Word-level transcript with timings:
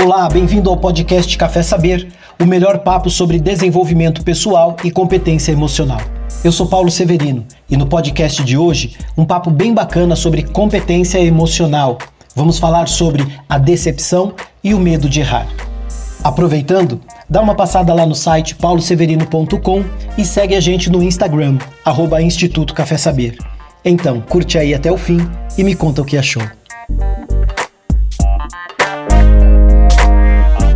Olá, 0.00 0.28
bem-vindo 0.28 0.70
ao 0.70 0.76
podcast 0.76 1.36
Café 1.36 1.60
Saber, 1.60 2.06
o 2.40 2.46
melhor 2.46 2.78
papo 2.78 3.10
sobre 3.10 3.40
desenvolvimento 3.40 4.22
pessoal 4.22 4.76
e 4.84 4.92
competência 4.92 5.50
emocional. 5.50 6.00
Eu 6.44 6.52
sou 6.52 6.68
Paulo 6.68 6.88
Severino 6.88 7.44
e 7.68 7.76
no 7.76 7.84
podcast 7.84 8.44
de 8.44 8.56
hoje, 8.56 8.96
um 9.16 9.24
papo 9.24 9.50
bem 9.50 9.74
bacana 9.74 10.14
sobre 10.14 10.44
competência 10.44 11.18
emocional. 11.18 11.98
Vamos 12.36 12.60
falar 12.60 12.86
sobre 12.86 13.26
a 13.48 13.58
decepção 13.58 14.34
e 14.62 14.72
o 14.72 14.78
medo 14.78 15.08
de 15.08 15.18
errar. 15.18 15.48
Aproveitando, 16.22 17.00
dá 17.28 17.42
uma 17.42 17.56
passada 17.56 17.92
lá 17.92 18.06
no 18.06 18.14
site 18.14 18.54
pauloseverino.com 18.54 19.84
e 20.16 20.24
segue 20.24 20.54
a 20.54 20.60
gente 20.60 20.88
no 20.88 21.02
Instagram, 21.02 21.58
arroba 21.84 22.22
Instituto 22.22 22.72
Café 22.72 22.96
Saber. 22.96 23.36
Então, 23.84 24.20
curte 24.20 24.58
aí 24.58 24.72
até 24.74 24.92
o 24.92 24.96
fim 24.96 25.18
e 25.58 25.64
me 25.64 25.74
conta 25.74 26.02
o 26.02 26.04
que 26.04 26.16
achou. 26.16 26.42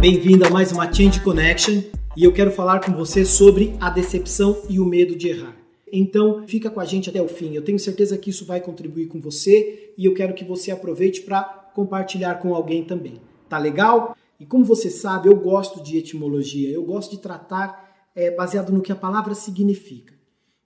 Bem-vindo 0.02 0.44
a 0.44 0.50
mais 0.50 0.72
uma 0.72 0.92
Change 0.92 1.20
Connection 1.20 1.80
e 2.16 2.24
eu 2.24 2.32
quero 2.32 2.50
falar 2.50 2.80
com 2.80 2.90
você 2.90 3.24
sobre 3.24 3.76
a 3.80 3.88
decepção 3.88 4.60
e 4.68 4.80
o 4.80 4.84
medo 4.84 5.14
de 5.14 5.28
errar. 5.28 5.56
Então, 5.92 6.42
fica 6.48 6.68
com 6.68 6.80
a 6.80 6.84
gente 6.84 7.08
até 7.08 7.22
o 7.22 7.28
fim. 7.28 7.54
Eu 7.54 7.62
tenho 7.62 7.78
certeza 7.78 8.18
que 8.18 8.30
isso 8.30 8.44
vai 8.44 8.60
contribuir 8.60 9.06
com 9.06 9.20
você 9.20 9.94
e 9.96 10.04
eu 10.04 10.12
quero 10.12 10.34
que 10.34 10.44
você 10.44 10.72
aproveite 10.72 11.22
para 11.22 11.44
compartilhar 11.72 12.34
com 12.40 12.52
alguém 12.52 12.82
também. 12.82 13.20
Tá 13.48 13.58
legal? 13.58 14.16
E 14.40 14.44
como 14.44 14.64
você 14.64 14.90
sabe, 14.90 15.28
eu 15.28 15.36
gosto 15.36 15.80
de 15.80 15.96
etimologia, 15.96 16.68
eu 16.68 16.82
gosto 16.82 17.12
de 17.12 17.18
tratar 17.18 18.10
é, 18.16 18.28
baseado 18.32 18.72
no 18.72 18.82
que 18.82 18.90
a 18.90 18.96
palavra 18.96 19.36
significa. 19.36 20.14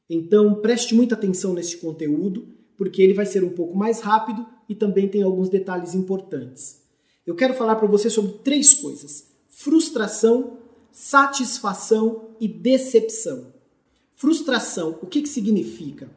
Então, 0.08 0.54
preste 0.54 0.94
muita 0.94 1.14
atenção 1.14 1.52
nesse 1.52 1.76
conteúdo, 1.76 2.48
porque 2.74 3.02
ele 3.02 3.12
vai 3.12 3.26
ser 3.26 3.44
um 3.44 3.50
pouco 3.50 3.76
mais 3.76 4.00
rápido 4.00 4.46
e 4.66 4.74
também 4.74 5.06
tem 5.06 5.22
alguns 5.22 5.50
detalhes 5.50 5.94
importantes 5.94 6.86
eu 7.26 7.34
quero 7.34 7.54
falar 7.54 7.74
para 7.74 7.88
você 7.88 8.08
sobre 8.08 8.32
três 8.44 8.72
coisas: 8.72 9.25
frustração, 9.58 10.58
satisfação 10.92 12.36
e 12.38 12.46
decepção. 12.46 13.54
Frustração, 14.14 14.98
o 15.00 15.06
que, 15.06 15.22
que 15.22 15.28
significa? 15.28 16.10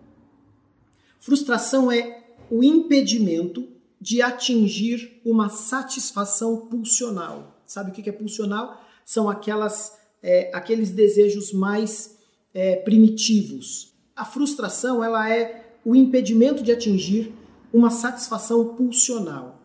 Frustração 1.21 1.89
é 1.89 2.21
o 2.51 2.61
impedimento 2.61 3.65
de 3.99 4.21
atingir 4.21 5.21
uma 5.25 5.47
satisfação 5.47 6.67
pulsional. 6.67 7.61
Sabe 7.65 7.91
o 7.91 7.93
que 7.93 8.09
é 8.09 8.13
pulsional? 8.13 8.77
São 9.05 9.29
aquelas, 9.29 9.97
é, 10.21 10.51
aqueles 10.53 10.91
desejos 10.91 11.53
mais 11.53 12.17
é, 12.53 12.75
primitivos. 12.75 13.93
A 14.17 14.25
frustração 14.25 15.01
ela 15.01 15.29
é 15.33 15.77
o 15.85 15.95
impedimento 15.95 16.61
de 16.61 16.73
atingir 16.73 17.33
uma 17.71 17.89
satisfação 17.89 18.75
pulsional. 18.75 19.58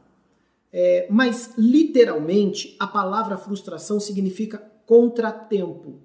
É, 0.77 1.07
mas, 1.09 1.53
literalmente, 1.57 2.75
a 2.81 2.87
palavra 2.89 3.37
frustração 3.37 4.01
significa 4.01 4.59
contratempo 4.85 6.01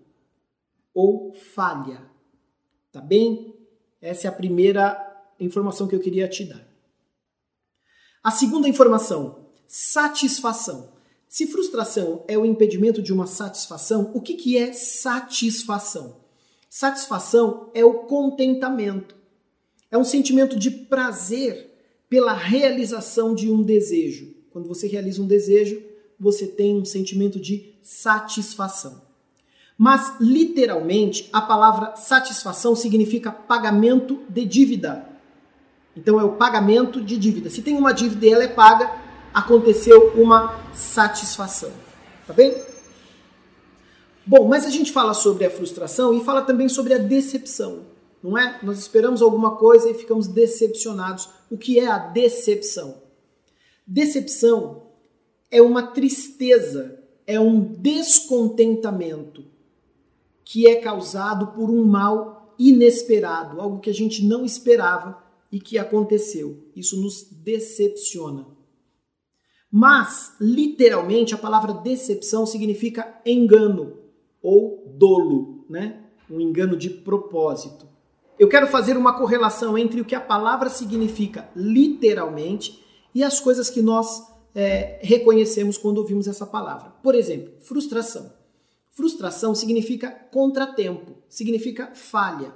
ou 0.93 1.33
falha. 1.33 2.03
Tá 2.91 3.01
bem? 3.01 3.55
Essa 3.99 4.27
é 4.27 4.29
a 4.29 4.31
primeira 4.31 4.95
informação 5.39 5.87
que 5.87 5.95
eu 5.95 5.99
queria 5.99 6.27
te 6.27 6.45
dar. 6.45 6.63
A 8.23 8.29
segunda 8.29 8.69
informação, 8.69 9.47
satisfação. 9.67 10.93
Se 11.27 11.47
frustração 11.47 12.23
é 12.27 12.37
o 12.37 12.45
impedimento 12.45 13.01
de 13.01 13.11
uma 13.11 13.25
satisfação, 13.25 14.11
o 14.13 14.21
que, 14.21 14.35
que 14.35 14.55
é 14.55 14.71
satisfação? 14.71 16.17
Satisfação 16.69 17.71
é 17.73 17.83
o 17.83 18.03
contentamento. 18.03 19.15
É 19.89 19.97
um 19.97 20.03
sentimento 20.03 20.59
de 20.59 20.69
prazer 20.69 21.71
pela 22.07 22.33
realização 22.33 23.33
de 23.33 23.49
um 23.49 23.63
desejo. 23.63 24.37
Quando 24.51 24.67
você 24.67 24.87
realiza 24.87 25.21
um 25.21 25.27
desejo, 25.27 25.81
você 26.19 26.47
tem 26.47 26.75
um 26.75 26.85
sentimento 26.85 27.39
de 27.39 27.73
satisfação. 27.81 29.01
Mas, 29.77 30.15
literalmente, 30.19 31.29
a 31.31 31.41
palavra 31.41 31.95
satisfação 31.95 32.75
significa 32.75 33.31
pagamento 33.31 34.19
de 34.27 34.43
dívida. 34.43 35.07
Então, 35.95 36.19
é 36.19 36.23
o 36.23 36.33
pagamento 36.33 37.01
de 37.01 37.17
dívida. 37.17 37.49
Se 37.49 37.61
tem 37.61 37.77
uma 37.77 37.93
dívida 37.93 38.25
e 38.25 38.29
ela 38.29 38.43
é 38.43 38.47
paga, 38.47 38.91
aconteceu 39.33 40.13
uma 40.15 40.59
satisfação. 40.73 41.71
Tá 42.27 42.33
bem? 42.33 42.55
Bom, 44.25 44.47
mas 44.47 44.65
a 44.65 44.69
gente 44.69 44.91
fala 44.91 45.13
sobre 45.13 45.45
a 45.45 45.49
frustração 45.49 46.13
e 46.13 46.23
fala 46.23 46.43
também 46.43 46.69
sobre 46.69 46.93
a 46.93 46.99
decepção, 46.99 47.85
não 48.21 48.37
é? 48.37 48.59
Nós 48.61 48.77
esperamos 48.77 49.21
alguma 49.23 49.55
coisa 49.55 49.89
e 49.89 49.95
ficamos 49.95 50.27
decepcionados. 50.27 51.29
O 51.49 51.57
que 51.57 51.79
é 51.79 51.87
a 51.87 51.97
decepção? 51.97 53.08
Decepção 53.91 54.83
é 55.49 55.59
uma 55.63 55.81
tristeza, 55.81 57.03
é 57.25 57.39
um 57.39 57.59
descontentamento 57.59 59.45
que 60.45 60.67
é 60.67 60.75
causado 60.75 61.47
por 61.53 61.71
um 61.71 61.83
mal 61.83 62.53
inesperado, 62.59 63.59
algo 63.59 63.79
que 63.79 63.89
a 63.89 63.93
gente 63.93 64.23
não 64.23 64.45
esperava 64.45 65.17
e 65.51 65.59
que 65.59 65.79
aconteceu. 65.79 66.69
Isso 66.75 67.01
nos 67.01 67.23
decepciona. 67.31 68.45
Mas, 69.71 70.35
literalmente, 70.39 71.33
a 71.33 71.39
palavra 71.39 71.73
decepção 71.73 72.45
significa 72.45 73.19
engano 73.25 73.97
ou 74.39 74.83
dolo, 74.85 75.65
né? 75.67 76.03
Um 76.29 76.39
engano 76.39 76.77
de 76.77 76.91
propósito. 76.91 77.87
Eu 78.37 78.47
quero 78.47 78.67
fazer 78.67 78.95
uma 78.95 79.17
correlação 79.17 79.75
entre 79.75 79.99
o 79.99 80.05
que 80.05 80.13
a 80.13 80.21
palavra 80.21 80.69
significa 80.69 81.49
literalmente 81.55 82.87
e 83.13 83.23
as 83.23 83.39
coisas 83.39 83.69
que 83.69 83.81
nós 83.81 84.23
é, 84.53 84.99
reconhecemos 85.01 85.77
quando 85.77 85.99
ouvimos 85.99 86.27
essa 86.27 86.45
palavra. 86.45 86.91
Por 87.03 87.15
exemplo, 87.15 87.53
frustração. 87.59 88.31
Frustração 88.89 89.55
significa 89.55 90.11
contratempo, 90.11 91.15
significa 91.29 91.91
falha. 91.93 92.53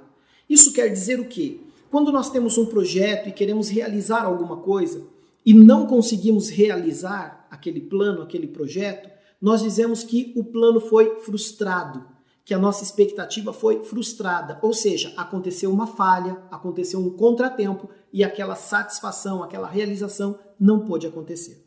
Isso 0.48 0.72
quer 0.72 0.88
dizer 0.88 1.18
o 1.20 1.26
quê? 1.26 1.60
Quando 1.90 2.12
nós 2.12 2.30
temos 2.30 2.58
um 2.58 2.66
projeto 2.66 3.28
e 3.28 3.32
queremos 3.32 3.68
realizar 3.68 4.24
alguma 4.24 4.58
coisa 4.58 5.06
e 5.46 5.54
não 5.54 5.86
conseguimos 5.86 6.48
realizar 6.48 7.46
aquele 7.50 7.80
plano, 7.80 8.22
aquele 8.22 8.46
projeto, 8.46 9.08
nós 9.40 9.62
dizemos 9.62 10.02
que 10.02 10.32
o 10.36 10.44
plano 10.44 10.80
foi 10.80 11.16
frustrado, 11.20 12.04
que 12.44 12.52
a 12.52 12.58
nossa 12.58 12.82
expectativa 12.82 13.52
foi 13.52 13.82
frustrada, 13.84 14.58
ou 14.60 14.72
seja, 14.74 15.12
aconteceu 15.16 15.70
uma 15.70 15.86
falha, 15.86 16.42
aconteceu 16.50 17.00
um 17.00 17.10
contratempo 17.10 17.88
e 18.12 18.22
aquela 18.22 18.54
satisfação, 18.54 19.42
aquela 19.42 19.68
realização 19.68 20.38
não 20.58 20.80
pôde 20.80 21.06
acontecer. 21.06 21.64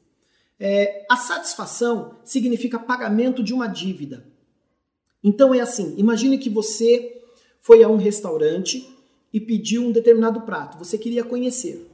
É, 0.60 1.06
a 1.10 1.16
satisfação 1.16 2.16
significa 2.24 2.80
pagamento 2.80 3.44
de 3.44 3.54
uma 3.54 3.68
dívida. 3.68 4.26
Então 5.24 5.54
é 5.54 5.60
assim: 5.60 5.94
imagine 5.98 6.38
que 6.38 6.50
você 6.50 7.22
foi 7.62 7.84
a 7.84 7.90
um 7.90 7.98
restaurante 7.98 8.88
e 9.32 9.40
pediu 9.40 9.84
um 9.84 9.92
determinado 9.92 10.42
prato, 10.42 10.78
você 10.78 10.98
queria 10.98 11.24
conhecer. 11.24 11.92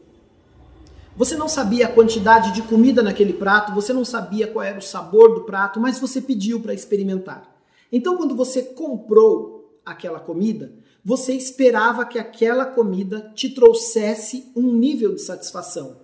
Você 1.16 1.36
não 1.36 1.48
sabia 1.48 1.86
a 1.86 1.92
quantidade 1.92 2.52
de 2.54 2.64
comida 2.64 3.04
naquele 3.04 3.34
prato, 3.34 3.74
você 3.74 3.94
não 3.94 4.04
sabia 4.04 4.48
qual 4.48 4.64
era 4.64 4.80
o 4.80 4.82
sabor 4.82 5.36
do 5.36 5.44
prato, 5.44 5.80
mas 5.80 6.00
você 6.00 6.20
pediu 6.20 6.60
para 6.60 6.74
experimentar. 6.74 7.56
Então, 7.92 8.18
quando 8.18 8.36
você 8.36 8.64
comprou 8.64 9.80
aquela 9.86 10.20
comida, 10.20 10.74
você 11.06 11.34
esperava 11.34 12.06
que 12.06 12.18
aquela 12.18 12.66
comida 12.66 13.32
te 13.36 13.50
trouxesse 13.50 14.52
um 14.56 14.74
nível 14.74 15.14
de 15.14 15.22
satisfação. 15.22 15.98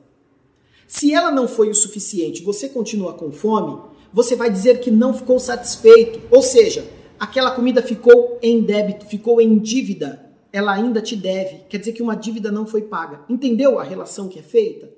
Se 0.89 1.13
ela 1.13 1.29
não 1.29 1.47
foi 1.47 1.69
o 1.69 1.75
suficiente, 1.75 2.43
você 2.43 2.67
continua 2.67 3.13
com 3.13 3.31
fome, 3.31 3.79
você 4.11 4.35
vai 4.35 4.49
dizer 4.49 4.79
que 4.79 4.89
não 4.89 5.13
ficou 5.13 5.39
satisfeito, 5.39 6.19
ou 6.31 6.41
seja, 6.41 6.83
aquela 7.19 7.51
comida 7.51 7.83
ficou 7.83 8.39
em 8.41 8.61
débito, 8.61 9.05
ficou 9.05 9.39
em 9.39 9.59
dívida, 9.59 10.27
ela 10.51 10.73
ainda 10.73 10.99
te 10.99 11.15
deve, 11.15 11.59
quer 11.69 11.77
dizer 11.77 11.93
que 11.93 12.01
uma 12.01 12.15
dívida 12.15 12.51
não 12.51 12.65
foi 12.65 12.81
paga. 12.81 13.23
Entendeu 13.29 13.77
a 13.77 13.83
relação 13.83 14.27
que 14.27 14.39
é 14.39 14.41
feita? 14.41 14.91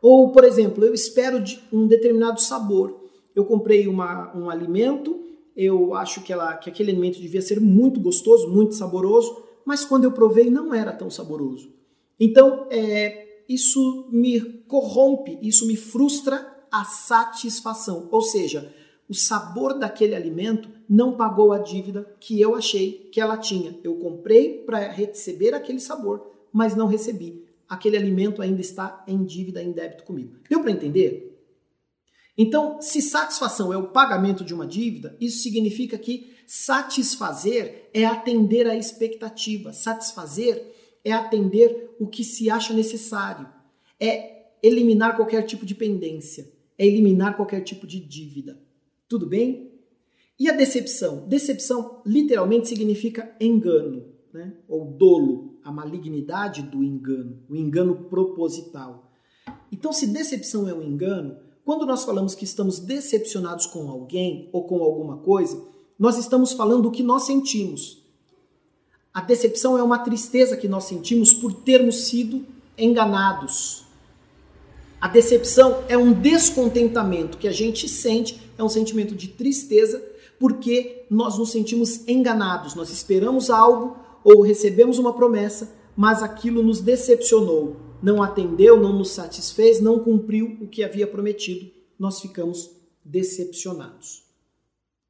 Ou, 0.00 0.32
por 0.32 0.44
exemplo, 0.44 0.82
eu 0.82 0.94
espero 0.94 1.44
um 1.70 1.86
determinado 1.86 2.40
sabor. 2.40 3.04
Eu 3.36 3.44
comprei 3.44 3.86
uma, 3.86 4.34
um 4.34 4.48
alimento 4.48 5.28
eu 5.58 5.92
acho 5.92 6.22
que, 6.22 6.32
ela, 6.32 6.56
que 6.56 6.70
aquele 6.70 6.92
alimento 6.92 7.20
devia 7.20 7.42
ser 7.42 7.60
muito 7.60 7.98
gostoso, 7.98 8.48
muito 8.48 8.76
saboroso, 8.76 9.42
mas 9.64 9.84
quando 9.84 10.04
eu 10.04 10.12
provei 10.12 10.48
não 10.48 10.72
era 10.72 10.92
tão 10.92 11.10
saboroso. 11.10 11.74
Então, 12.18 12.68
é, 12.70 13.27
isso 13.48 14.08
me 14.12 14.40
corrompe, 14.68 15.38
isso 15.40 15.66
me 15.66 15.76
frustra 15.76 16.66
a 16.70 16.84
satisfação. 16.84 18.08
Ou 18.12 18.20
seja, 18.20 18.74
o 19.08 19.14
sabor 19.14 19.78
daquele 19.78 20.14
alimento 20.14 20.68
não 20.88 21.16
pagou 21.16 21.52
a 21.52 21.58
dívida 21.58 22.14
que 22.20 22.40
eu 22.40 22.54
achei 22.54 23.08
que 23.12 23.20
ela 23.20 23.38
tinha. 23.38 23.78
Eu 23.82 23.96
comprei 23.96 24.62
para 24.64 24.90
receber 24.90 25.54
aquele 25.54 25.80
sabor, 25.80 26.30
mas 26.52 26.76
não 26.76 26.86
recebi. 26.86 27.44
Aquele 27.68 27.96
alimento 27.96 28.42
ainda 28.42 28.60
está 28.60 29.02
em 29.06 29.24
dívida, 29.24 29.62
em 29.62 29.72
débito 29.72 30.04
comigo. 30.04 30.36
Deu 30.48 30.60
para 30.60 30.70
entender? 30.70 31.28
Então, 32.36 32.80
se 32.80 33.02
satisfação 33.02 33.72
é 33.72 33.76
o 33.76 33.88
pagamento 33.88 34.44
de 34.44 34.54
uma 34.54 34.66
dívida, 34.66 35.16
isso 35.20 35.42
significa 35.42 35.98
que 35.98 36.36
satisfazer 36.46 37.90
é 37.92 38.04
atender 38.04 38.66
à 38.68 38.76
expectativa, 38.76 39.72
satisfazer 39.72 40.77
é 41.04 41.12
atender 41.12 41.94
o 41.98 42.06
que 42.06 42.24
se 42.24 42.50
acha 42.50 42.72
necessário, 42.72 43.46
é 44.00 44.46
eliminar 44.62 45.16
qualquer 45.16 45.42
tipo 45.42 45.64
de 45.64 45.74
pendência, 45.74 46.50
é 46.76 46.86
eliminar 46.86 47.36
qualquer 47.36 47.60
tipo 47.62 47.86
de 47.86 48.00
dívida. 48.00 48.58
Tudo 49.08 49.26
bem? 49.26 49.72
E 50.38 50.48
a 50.48 50.52
decepção? 50.52 51.26
Decepção 51.26 52.00
literalmente 52.06 52.68
significa 52.68 53.34
engano, 53.40 54.06
né? 54.32 54.54
ou 54.68 54.84
dolo, 54.84 55.58
a 55.64 55.72
malignidade 55.72 56.62
do 56.62 56.84
engano, 56.84 57.42
o 57.48 57.56
engano 57.56 58.04
proposital. 58.04 59.10
Então, 59.72 59.92
se 59.92 60.06
decepção 60.06 60.68
é 60.68 60.74
um 60.74 60.82
engano, 60.82 61.36
quando 61.64 61.84
nós 61.84 62.04
falamos 62.04 62.34
que 62.34 62.44
estamos 62.44 62.78
decepcionados 62.78 63.66
com 63.66 63.90
alguém 63.90 64.48
ou 64.52 64.64
com 64.64 64.82
alguma 64.82 65.18
coisa, 65.18 65.62
nós 65.98 66.16
estamos 66.16 66.52
falando 66.52 66.86
o 66.86 66.90
que 66.90 67.02
nós 67.02 67.24
sentimos. 67.24 67.97
A 69.18 69.20
decepção 69.20 69.76
é 69.76 69.82
uma 69.82 69.98
tristeza 69.98 70.56
que 70.56 70.68
nós 70.68 70.84
sentimos 70.84 71.34
por 71.34 71.52
termos 71.52 72.06
sido 72.06 72.46
enganados. 72.78 73.82
A 75.00 75.08
decepção 75.08 75.82
é 75.88 75.98
um 75.98 76.12
descontentamento 76.12 77.36
que 77.36 77.48
a 77.48 77.50
gente 77.50 77.88
sente, 77.88 78.40
é 78.56 78.62
um 78.62 78.68
sentimento 78.68 79.16
de 79.16 79.26
tristeza, 79.26 80.00
porque 80.38 81.04
nós 81.10 81.36
nos 81.36 81.50
sentimos 81.50 82.06
enganados. 82.06 82.76
Nós 82.76 82.92
esperamos 82.92 83.50
algo 83.50 83.96
ou 84.22 84.40
recebemos 84.40 85.00
uma 85.00 85.12
promessa, 85.12 85.74
mas 85.96 86.22
aquilo 86.22 86.62
nos 86.62 86.80
decepcionou, 86.80 87.74
não 88.00 88.22
atendeu, 88.22 88.80
não 88.80 88.96
nos 88.96 89.10
satisfez, 89.10 89.80
não 89.80 89.98
cumpriu 89.98 90.56
o 90.60 90.68
que 90.68 90.84
havia 90.84 91.08
prometido. 91.08 91.68
Nós 91.98 92.20
ficamos 92.20 92.70
decepcionados. 93.04 94.22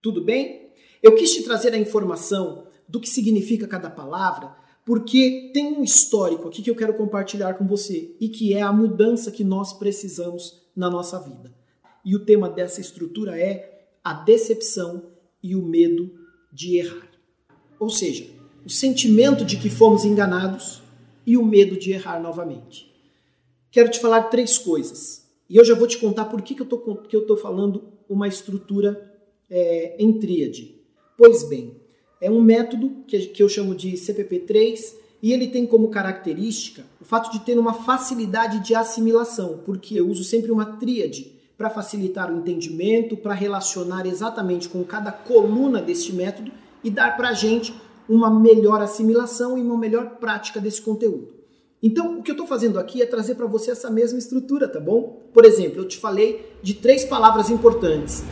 Tudo 0.01 0.25
bem? 0.25 0.71
Eu 1.03 1.15
quis 1.15 1.35
te 1.35 1.43
trazer 1.43 1.75
a 1.75 1.79
informação 1.79 2.68
do 2.89 3.01
que 3.01 3.09
significa 3.09 3.67
cada 3.67 3.91
palavra, 3.91 4.57
porque 4.85 5.51
tem 5.53 5.67
um 5.67 5.85
histórico 5.85 6.49
aqui 6.49 6.63
que 6.63 6.71
eu 6.71 6.75
quero 6.75 6.95
compartilhar 6.95 7.55
com 7.55 7.67
você 7.67 8.17
e 8.19 8.29
que 8.29 8.55
é 8.55 8.63
a 8.63 8.73
mudança 8.73 9.31
que 9.31 9.45
nós 9.45 9.73
precisamos 9.73 10.63
na 10.75 10.89
nossa 10.89 11.21
vida. 11.21 11.55
E 12.05 12.17
o 12.17 12.25
tema 12.25 12.49
dessa 12.49 12.81
estrutura 12.81 13.39
é 13.39 13.91
a 14.03 14.15
decepção 14.15 15.11
e 15.43 15.55
o 15.55 15.63
medo 15.63 16.11
de 16.51 16.79
errar. 16.79 17.09
Ou 17.79 17.91
seja, 17.91 18.27
o 18.65 18.71
sentimento 18.71 19.45
de 19.45 19.59
que 19.59 19.69
fomos 19.69 20.05
enganados 20.05 20.83
e 21.27 21.37
o 21.37 21.45
medo 21.45 21.79
de 21.79 21.93
errar 21.93 22.19
novamente. 22.21 22.91
Quero 23.71 23.91
te 23.91 24.01
falar 24.01 24.25
três 24.25 24.57
coisas. 24.57 25.29
E 25.51 25.57
eu 25.57 25.65
já 25.65 25.75
vou 25.75 25.87
te 25.87 25.99
contar 25.99 26.25
por 26.27 26.41
que, 26.41 26.55
que 26.55 26.63
eu 26.63 27.21
estou 27.21 27.37
falando 27.37 27.93
uma 28.09 28.27
estrutura 28.27 29.15
é, 29.51 29.97
em 29.99 30.19
tríade. 30.19 30.81
Pois 31.17 31.47
bem, 31.49 31.77
é 32.21 32.31
um 32.31 32.41
método 32.43 33.05
que, 33.07 33.19
que 33.27 33.43
eu 33.43 33.49
chamo 33.49 33.75
de 33.75 33.93
CPP3 33.93 34.95
e 35.23 35.33
ele 35.33 35.49
tem 35.49 35.67
como 35.67 35.89
característica 35.89 36.85
o 37.01 37.05
fato 37.05 37.31
de 37.31 37.41
ter 37.41 37.59
uma 37.59 37.73
facilidade 37.73 38.61
de 38.61 38.75
assimilação, 38.75 39.61
porque 39.65 39.99
eu 39.99 40.09
uso 40.09 40.25
sempre 40.25 40.51
uma 40.51 40.65
tríade 40.77 41.33
para 41.57 41.71
facilitar 41.71 42.33
o 42.33 42.39
entendimento, 42.39 43.17
para 43.17 43.35
relacionar 43.35 44.07
exatamente 44.07 44.69
com 44.69 44.85
cada 44.85 45.11
coluna 45.11 45.83
deste 45.83 46.13
método 46.13 46.53
e 46.85 46.91
dar 46.91 47.17
para 47.17 47.31
a 47.31 47.35
gente 47.35 47.75
uma 48.09 48.31
melhor 48.31 48.81
assimilação 48.81 49.59
e 49.59 49.61
uma 49.61 49.77
melhor 49.77 50.17
prática 50.21 50.61
desse 50.61 50.81
conteúdo. 50.81 51.37
Então, 51.83 52.19
o 52.19 52.23
que 52.23 52.31
eu 52.31 52.35
estou 52.35 52.47
fazendo 52.47 52.79
aqui 52.79 53.03
é 53.03 53.07
trazer 53.07 53.35
para 53.35 53.47
você 53.47 53.71
essa 53.71 53.91
mesma 53.91 54.19
estrutura, 54.19 54.69
tá 54.69 54.81
bom? 54.81 55.23
Por 55.33 55.45
exemplo, 55.45 55.81
eu 55.81 55.87
te 55.87 55.97
falei 55.97 56.53
de 56.63 56.75
três 56.75 57.05
palavras 57.05 57.51
importantes. 57.51 58.25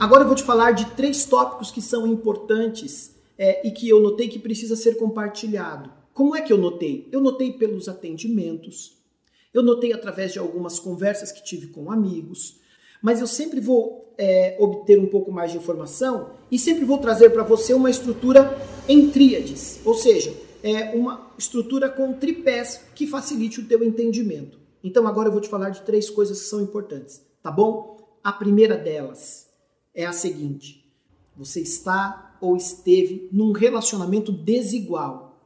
Agora 0.00 0.22
eu 0.22 0.26
vou 0.26 0.34
te 0.34 0.42
falar 0.42 0.70
de 0.70 0.86
três 0.92 1.26
tópicos 1.26 1.70
que 1.70 1.82
são 1.82 2.06
importantes 2.06 3.14
é, 3.36 3.68
e 3.68 3.70
que 3.70 3.86
eu 3.86 4.00
notei 4.00 4.28
que 4.28 4.38
precisa 4.38 4.74
ser 4.74 4.96
compartilhado. 4.96 5.92
Como 6.14 6.34
é 6.34 6.40
que 6.40 6.50
eu 6.50 6.56
notei? 6.56 7.06
Eu 7.12 7.20
notei 7.20 7.52
pelos 7.52 7.86
atendimentos, 7.86 8.96
eu 9.52 9.62
notei 9.62 9.92
através 9.92 10.32
de 10.32 10.38
algumas 10.38 10.78
conversas 10.78 11.30
que 11.30 11.44
tive 11.44 11.66
com 11.66 11.92
amigos, 11.92 12.58
mas 13.02 13.20
eu 13.20 13.26
sempre 13.26 13.60
vou 13.60 14.14
é, 14.16 14.56
obter 14.58 14.98
um 14.98 15.06
pouco 15.06 15.30
mais 15.30 15.52
de 15.52 15.58
informação 15.58 16.30
e 16.50 16.58
sempre 16.58 16.86
vou 16.86 16.96
trazer 16.96 17.28
para 17.28 17.42
você 17.42 17.74
uma 17.74 17.90
estrutura 17.90 18.58
em 18.88 19.10
tríades, 19.10 19.80
ou 19.84 19.92
seja, 19.92 20.32
é 20.62 20.96
uma 20.96 21.30
estrutura 21.36 21.90
com 21.90 22.14
tripés 22.14 22.86
que 22.94 23.06
facilite 23.06 23.60
o 23.60 23.66
teu 23.66 23.84
entendimento. 23.84 24.58
Então 24.82 25.06
agora 25.06 25.28
eu 25.28 25.32
vou 25.32 25.42
te 25.42 25.48
falar 25.50 25.68
de 25.68 25.82
três 25.82 26.08
coisas 26.08 26.40
que 26.40 26.46
são 26.46 26.62
importantes, 26.62 27.20
tá 27.42 27.50
bom? 27.50 27.98
A 28.24 28.32
primeira 28.32 28.78
delas, 28.78 29.49
é 29.94 30.06
a 30.06 30.12
seguinte: 30.12 30.84
você 31.36 31.60
está 31.60 32.36
ou 32.40 32.56
esteve 32.56 33.28
num 33.32 33.52
relacionamento 33.52 34.32
desigual 34.32 35.40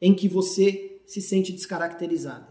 em 0.00 0.14
que 0.14 0.28
você 0.28 1.00
se 1.06 1.20
sente 1.20 1.52
descaracterizado. 1.52 2.46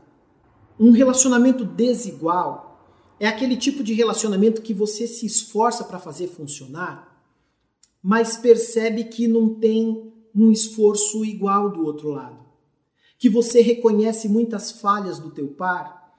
Um 0.80 0.92
relacionamento 0.92 1.64
desigual 1.64 2.66
é 3.20 3.28
aquele 3.28 3.56
tipo 3.56 3.84
de 3.84 3.94
relacionamento 3.94 4.62
que 4.62 4.74
você 4.74 5.08
se 5.08 5.26
esforça 5.26 5.84
para 5.84 6.00
fazer 6.00 6.28
funcionar, 6.28 7.24
mas 8.04 8.38
percebe 8.38 9.06
que 9.06 9.28
não 9.28 9.56
tem 9.56 10.14
um 10.34 10.52
esforço 10.52 11.24
igual 11.24 11.70
do 11.70 11.86
outro 11.86 12.10
lado. 12.10 12.44
Que 13.18 13.30
você 13.30 13.62
reconhece 13.62 14.28
muitas 14.28 14.72
falhas 14.72 15.18
do 15.18 15.32
teu 15.32 15.48
par 15.48 16.14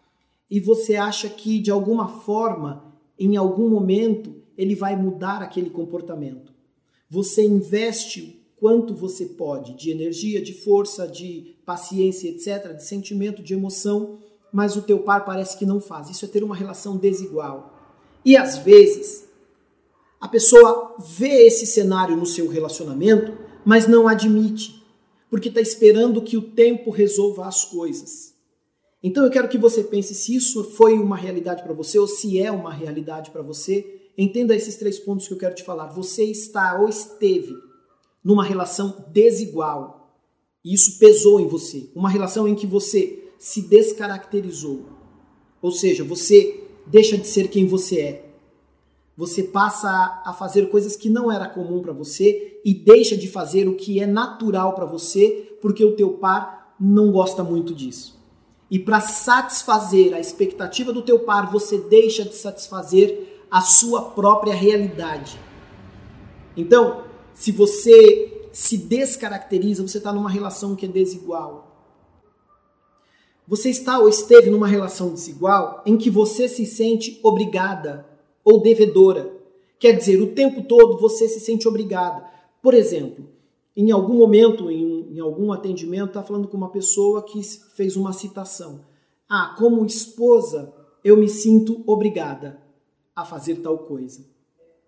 e 0.50 0.58
você 0.58 0.96
acha 0.96 1.28
que 1.28 1.58
de 1.58 1.70
alguma 1.70 2.08
forma, 2.08 2.94
em 3.18 3.36
algum 3.36 3.68
momento, 3.68 4.34
ele 4.56 4.74
vai 4.74 4.96
mudar 4.96 5.42
aquele 5.42 5.70
comportamento. 5.70 6.52
Você 7.08 7.44
investe 7.44 8.42
quanto 8.56 8.94
você 8.94 9.26
pode 9.26 9.74
de 9.74 9.90
energia, 9.90 10.40
de 10.40 10.52
força, 10.52 11.06
de 11.06 11.56
paciência, 11.64 12.28
etc., 12.28 12.74
de 12.74 12.84
sentimento, 12.84 13.42
de 13.42 13.54
emoção, 13.54 14.18
mas 14.52 14.76
o 14.76 14.82
teu 14.82 15.00
par 15.00 15.24
parece 15.24 15.58
que 15.58 15.66
não 15.66 15.80
faz. 15.80 16.08
Isso 16.08 16.24
é 16.24 16.28
ter 16.28 16.42
uma 16.42 16.56
relação 16.56 16.96
desigual. 16.96 17.74
E 18.24 18.36
às 18.36 18.58
vezes 18.58 19.26
a 20.20 20.26
pessoa 20.26 20.96
vê 20.98 21.46
esse 21.46 21.66
cenário 21.66 22.16
no 22.16 22.26
seu 22.26 22.48
relacionamento, 22.48 23.36
mas 23.64 23.86
não 23.86 24.08
admite, 24.08 24.82
porque 25.28 25.48
está 25.48 25.60
esperando 25.60 26.22
que 26.22 26.36
o 26.36 26.42
tempo 26.42 26.90
resolva 26.90 27.46
as 27.46 27.64
coisas. 27.64 28.34
Então 29.02 29.24
eu 29.24 29.30
quero 29.30 29.48
que 29.48 29.58
você 29.58 29.84
pense 29.84 30.14
se 30.14 30.34
isso 30.34 30.64
foi 30.64 30.98
uma 30.98 31.16
realidade 31.16 31.62
para 31.62 31.74
você 31.74 31.98
ou 31.98 32.08
se 32.08 32.40
é 32.40 32.50
uma 32.50 32.72
realidade 32.72 33.30
para 33.30 33.42
você 33.42 34.05
Entenda 34.16 34.54
esses 34.54 34.76
três 34.76 34.98
pontos 34.98 35.28
que 35.28 35.34
eu 35.34 35.38
quero 35.38 35.54
te 35.54 35.62
falar. 35.62 35.88
Você 35.88 36.24
está 36.24 36.78
ou 36.80 36.88
esteve 36.88 37.54
numa 38.24 38.44
relação 38.44 39.04
desigual. 39.12 40.18
E 40.64 40.74
isso 40.74 40.98
pesou 40.98 41.38
em 41.38 41.46
você. 41.46 41.90
Uma 41.94 42.08
relação 42.08 42.48
em 42.48 42.54
que 42.54 42.66
você 42.66 43.30
se 43.38 43.62
descaracterizou. 43.62 44.86
Ou 45.60 45.70
seja, 45.70 46.02
você 46.02 46.64
deixa 46.86 47.16
de 47.16 47.26
ser 47.26 47.48
quem 47.48 47.66
você 47.66 48.00
é. 48.00 48.26
Você 49.16 49.42
passa 49.42 50.22
a 50.24 50.32
fazer 50.32 50.68
coisas 50.68 50.94
que 50.94 51.08
não 51.08 51.32
era 51.32 51.48
comum 51.48 51.80
para 51.80 51.92
você 51.92 52.60
e 52.64 52.74
deixa 52.74 53.16
de 53.16 53.28
fazer 53.28 53.66
o 53.66 53.74
que 53.74 54.00
é 54.00 54.06
natural 54.06 54.74
para 54.74 54.84
você 54.84 55.56
porque 55.62 55.84
o 55.84 55.96
teu 55.96 56.14
par 56.14 56.74
não 56.78 57.10
gosta 57.10 57.42
muito 57.42 57.74
disso. 57.74 58.16
E 58.70 58.78
para 58.78 59.00
satisfazer 59.00 60.12
a 60.12 60.20
expectativa 60.20 60.92
do 60.92 61.02
teu 61.02 61.20
par, 61.20 61.50
você 61.50 61.78
deixa 61.78 62.24
de 62.24 62.34
satisfazer 62.34 63.35
a 63.50 63.60
sua 63.60 64.02
própria 64.10 64.54
realidade. 64.54 65.38
Então, 66.56 67.04
se 67.34 67.52
você 67.52 68.48
se 68.52 68.78
descaracteriza, 68.78 69.86
você 69.86 69.98
está 69.98 70.12
numa 70.12 70.30
relação 70.30 70.74
que 70.74 70.86
é 70.86 70.88
desigual. 70.88 71.64
Você 73.46 73.70
está 73.70 73.98
ou 73.98 74.08
esteve 74.08 74.50
numa 74.50 74.66
relação 74.66 75.10
desigual 75.10 75.82
em 75.86 75.96
que 75.96 76.10
você 76.10 76.48
se 76.48 76.66
sente 76.66 77.20
obrigada 77.22 78.06
ou 78.44 78.60
devedora. 78.60 79.32
Quer 79.78 79.92
dizer, 79.92 80.20
o 80.20 80.32
tempo 80.32 80.62
todo 80.62 80.98
você 80.98 81.28
se 81.28 81.38
sente 81.38 81.68
obrigada. 81.68 82.24
Por 82.62 82.74
exemplo, 82.74 83.28
em 83.76 83.90
algum 83.92 84.14
momento, 84.14 84.70
em, 84.70 85.14
em 85.14 85.20
algum 85.20 85.52
atendimento, 85.52 86.08
está 86.08 86.22
falando 86.22 86.48
com 86.48 86.56
uma 86.56 86.70
pessoa 86.70 87.22
que 87.22 87.40
fez 87.74 87.94
uma 87.94 88.12
citação. 88.12 88.80
Ah, 89.28 89.54
como 89.58 89.84
esposa, 89.84 90.72
eu 91.04 91.16
me 91.16 91.28
sinto 91.28 91.84
obrigada 91.86 92.65
a 93.16 93.24
fazer 93.24 93.56
tal 93.56 93.78
coisa. 93.78 94.26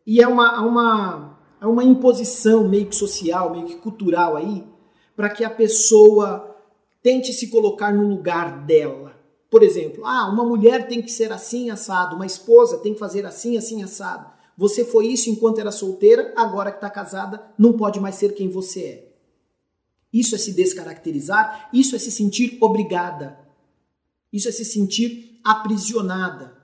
E 0.06 0.20
é 0.20 0.28
uma, 0.28 0.60
uma, 0.60 1.38
é 1.60 1.66
uma 1.66 1.82
imposição 1.82 2.68
meio 2.68 2.86
que 2.86 2.94
social, 2.94 3.50
meio 3.50 3.64
que 3.64 3.76
cultural 3.76 4.36
aí, 4.36 4.62
para 5.16 5.30
que 5.30 5.42
a 5.42 5.50
pessoa 5.50 6.54
tente 7.02 7.32
se 7.32 7.48
colocar 7.48 7.92
no 7.92 8.06
lugar 8.06 8.66
dela. 8.66 9.16
Por 9.50 9.62
exemplo, 9.62 10.04
ah, 10.04 10.28
uma 10.28 10.44
mulher 10.44 10.86
tem 10.86 11.00
que 11.00 11.10
ser 11.10 11.32
assim 11.32 11.70
assado, 11.70 12.16
uma 12.16 12.26
esposa 12.26 12.78
tem 12.78 12.92
que 12.92 12.98
fazer 12.98 13.24
assim, 13.24 13.56
assim 13.56 13.82
assado. 13.82 14.30
Você 14.58 14.84
foi 14.84 15.06
isso 15.06 15.30
enquanto 15.30 15.58
era 15.58 15.72
solteira, 15.72 16.34
agora 16.36 16.70
que 16.70 16.76
está 16.76 16.90
casada, 16.90 17.42
não 17.56 17.72
pode 17.72 17.98
mais 17.98 18.16
ser 18.16 18.34
quem 18.34 18.50
você 18.50 18.80
é. 18.82 19.08
Isso 20.12 20.34
é 20.34 20.38
se 20.38 20.52
descaracterizar, 20.52 21.70
isso 21.72 21.96
é 21.96 21.98
se 21.98 22.10
sentir 22.10 22.58
obrigada, 22.60 23.38
isso 24.32 24.48
é 24.48 24.52
se 24.52 24.64
sentir 24.64 25.40
aprisionada 25.44 26.57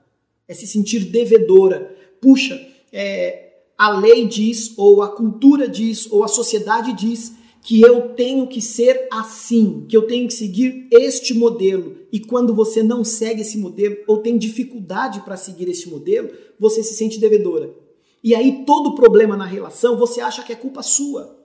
é 0.47 0.55
se 0.55 0.67
sentir 0.67 1.01
devedora. 1.07 1.95
Puxa, 2.21 2.61
é, 2.93 3.53
a 3.77 3.91
lei 3.99 4.27
diz, 4.27 4.75
ou 4.77 5.03
a 5.03 5.09
cultura 5.09 5.69
diz, 5.69 6.11
ou 6.11 6.23
a 6.23 6.29
sociedade 6.29 6.93
diz 6.93 7.33
que 7.65 7.81
eu 7.81 8.11
tenho 8.11 8.47
que 8.47 8.61
ser 8.61 9.09
assim, 9.11 9.87
que 9.89 9.97
eu 9.97 10.07
tenho 10.07 10.29
que 10.29 10.35
seguir 10.35 10.87
este 10.91 11.33
modelo. 11.33 11.97
E 12.13 12.21
quando 12.21 12.55
você 12.55 12.83
não 12.83 13.03
segue 13.03 13.41
esse 13.41 13.57
modelo 13.57 13.97
ou 14.07 14.19
tem 14.19 14.37
dificuldade 14.37 15.21
para 15.21 15.37
seguir 15.37 15.69
este 15.69 15.89
modelo, 15.89 16.31
você 16.61 16.83
se 16.83 16.95
sente 16.95 17.19
devedora. 17.19 17.75
E 18.23 18.35
aí 18.35 18.65
todo 18.67 18.95
problema 18.95 19.37
na 19.37 19.47
relação 19.47 19.97
você 19.97 20.21
acha 20.21 20.43
que 20.43 20.53
é 20.53 20.57
culpa 20.57 20.83
sua. 20.83 21.43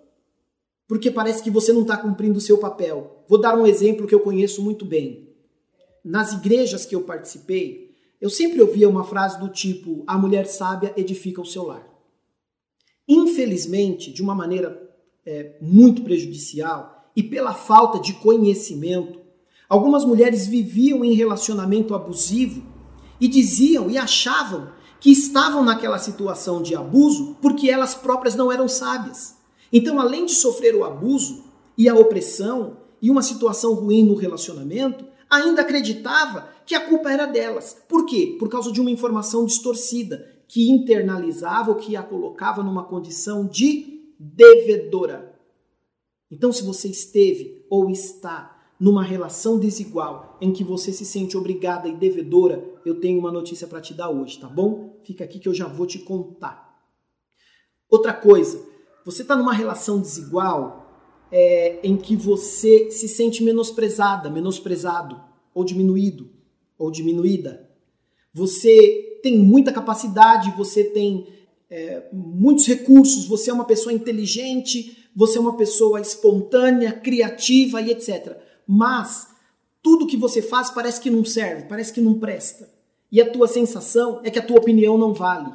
Porque 0.88 1.10
parece 1.10 1.42
que 1.42 1.52
você 1.52 1.72
não 1.72 1.84
está 1.84 1.96
cumprindo 1.96 2.38
o 2.38 2.42
seu 2.42 2.58
papel. 2.58 3.24
Vou 3.28 3.40
dar 3.40 3.58
um 3.58 3.66
exemplo 3.66 4.06
que 4.06 4.14
eu 4.14 4.20
conheço 4.20 4.62
muito 4.62 4.84
bem. 4.84 5.30
Nas 6.04 6.34
igrejas 6.34 6.86
que 6.86 6.96
eu 6.96 7.02
participei, 7.02 7.89
eu 8.20 8.30
sempre 8.30 8.62
ouvia 8.62 8.90
uma 8.90 9.04
frase 9.04 9.40
do 9.40 9.50
tipo: 9.50 10.04
a 10.06 10.18
mulher 10.18 10.46
sábia 10.46 10.94
edifica 10.98 11.42
o 11.42 11.46
seu 11.46 11.64
lar. 11.64 11.88
Infelizmente, 13.08 14.12
de 14.12 14.22
uma 14.22 14.36
maneira 14.36 14.90
é, 15.26 15.56
muito 15.62 16.04
prejudicial 16.04 17.12
e 17.16 17.24
pela 17.24 17.54
falta 17.54 18.00
de 18.00 18.14
conhecimento, 18.14 19.20
algumas 19.68 20.06
mulheres 20.06 20.46
viviam 20.48 21.04
em 21.04 21.14
relacionamento 21.14 21.96
abusivo 21.96 22.64
e 23.20 23.28
diziam 23.28 23.90
e 23.90 23.98
achavam 23.98 24.72
que 25.00 25.12
estavam 25.12 25.64
naquela 25.64 25.98
situação 25.98 26.62
de 26.62 26.76
abuso 26.76 27.38
porque 27.42 27.70
elas 27.70 27.96
próprias 27.96 28.36
não 28.36 28.52
eram 28.52 28.68
sábias. 28.68 29.38
Então, 29.72 30.00
além 30.00 30.26
de 30.26 30.34
sofrer 30.34 30.76
o 30.76 30.84
abuso 30.84 31.44
e 31.78 31.88
a 31.88 31.96
opressão 31.96 32.78
e 33.02 33.10
uma 33.10 33.22
situação 33.22 33.74
ruim 33.74 34.04
no 34.04 34.16
relacionamento, 34.16 35.06
ainda 35.30 35.62
acreditava 35.62 36.50
que 36.66 36.76
a 36.76 36.86
culpa 36.86 37.12
era 37.12 37.26
delas. 37.26 37.78
Por 37.88 38.06
quê? 38.06 38.36
Por 38.40 38.50
causa 38.50 38.72
de 38.72 38.82
uma 38.82 38.92
informação 38.92 39.46
distorcida 39.46 40.40
que 40.48 40.70
internalizava 40.70 41.70
ou 41.70 41.78
que 41.78 41.96
a 41.96 42.02
colocava 42.04 42.64
numa 42.64 42.84
condição 42.84 43.46
de 43.46 44.14
devedora. 44.20 45.40
Então, 46.32 46.52
se 46.52 46.64
você 46.64 46.88
esteve 46.88 47.66
ou 47.70 47.90
está 47.90 48.56
numa 48.80 49.04
relação 49.04 49.60
desigual 49.60 50.38
em 50.40 50.54
que 50.54 50.64
você 50.64 50.92
se 50.92 51.06
sente 51.06 51.38
obrigada 51.38 51.88
e 51.88 51.96
devedora, 51.96 52.64
eu 52.86 53.00
tenho 53.00 53.20
uma 53.20 53.32
notícia 53.32 53.68
para 53.68 53.82
te 53.82 53.94
dar 53.94 54.10
hoje, 54.10 54.40
tá 54.40 54.48
bom? 54.48 55.00
Fica 55.04 55.24
aqui 55.24 55.38
que 55.38 55.50
eu 55.50 55.54
já 55.54 55.68
vou 55.68 55.86
te 55.86 56.00
contar. 56.00 56.70
Outra 57.90 58.14
coisa, 58.14 58.64
você 59.06 59.22
está 59.22 59.36
numa 59.36 59.54
relação 59.54 60.00
desigual 60.00 60.89
é, 61.32 61.80
em 61.84 61.98
que 61.98 62.16
você 62.16 62.90
se 62.92 63.08
sente 63.08 63.44
menosprezada, 63.44 64.30
menosprezado, 64.30 65.20
ou 65.54 65.64
diminuído, 65.64 66.30
ou 66.78 66.90
diminuída. 66.92 67.70
Você 68.34 69.20
tem 69.22 69.38
muita 69.38 69.72
capacidade, 69.72 70.54
você 70.58 70.84
tem 70.84 71.28
é, 71.70 72.04
muitos 72.12 72.66
recursos, 72.68 73.26
você 73.26 73.50
é 73.50 73.54
uma 73.54 73.66
pessoa 73.66 73.94
inteligente, 73.94 75.10
você 75.16 75.38
é 75.38 75.42
uma 75.42 75.58
pessoa 75.58 76.00
espontânea, 76.00 76.94
criativa 76.94 77.82
e 77.82 77.92
etc 77.92 78.50
mas 78.72 79.30
tudo 79.82 80.06
que 80.06 80.16
você 80.16 80.44
faz 80.44 80.70
parece 80.70 81.02
que 81.02 81.10
não 81.10 81.26
serve, 81.26 81.68
parece 81.68 81.92
que 81.92 82.00
não 82.00 82.20
presta. 82.20 82.70
E 83.12 83.20
a 83.20 83.28
tua 83.28 83.48
sensação 83.48 84.22
é 84.24 84.30
que 84.30 84.38
a 84.38 84.46
tua 84.46 84.60
opinião 84.60 84.96
não 84.96 85.12
vale. 85.12 85.52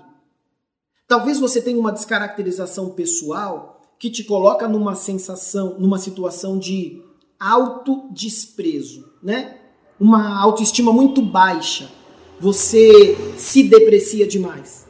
Talvez 1.07 1.39
você 1.39 1.63
tenha 1.63 1.79
uma 1.79 1.93
descaracterização 1.93 2.91
pessoal 2.91 3.74
que 4.05 4.11
te 4.11 4.23
coloca 4.23 4.69
numa 4.69 4.95
sensação, 4.95 5.77
numa 5.79 5.97
situação 5.97 6.59
de 6.59 7.01
autodesprezo, 7.41 9.09
né? 9.23 9.57
Uma 9.99 10.43
autoestima 10.43 10.93
muito 10.93 11.23
baixa. 11.23 11.91
Você 12.39 13.17
se 13.39 13.63
deprecia 13.63 14.27
demais. 14.27 14.87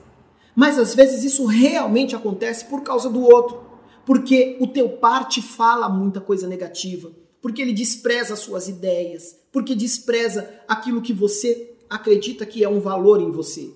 Mas 0.53 0.81
às 0.81 0.97
vezes 0.97 1.23
isso 1.23 1.47
realmente 1.47 2.17
acontece 2.17 2.65
por 2.65 2.83
causa 2.83 3.09
do 3.09 3.23
outro, 3.23 3.61
porque 4.05 4.57
o 4.59 4.67
teu 4.67 4.89
par 4.89 5.29
te 5.29 5.41
fala 5.41 5.89
muita 5.89 6.21
coisa 6.21 6.49
negativa 6.49 7.13
porque 7.41 7.61
ele 7.61 7.75
despreza 7.75 8.35
suas 8.37 8.69
ideias, 8.69 9.37
porque 9.53 9.75
despreza 9.75 10.49
aquilo 10.67 11.03
que 11.03 11.13
você 11.13 11.75
acredita 11.91 12.47
que 12.47 12.65
é 12.65 12.69
um 12.69 12.81
valor 12.81 13.21
em 13.21 13.31
você. 13.31 13.71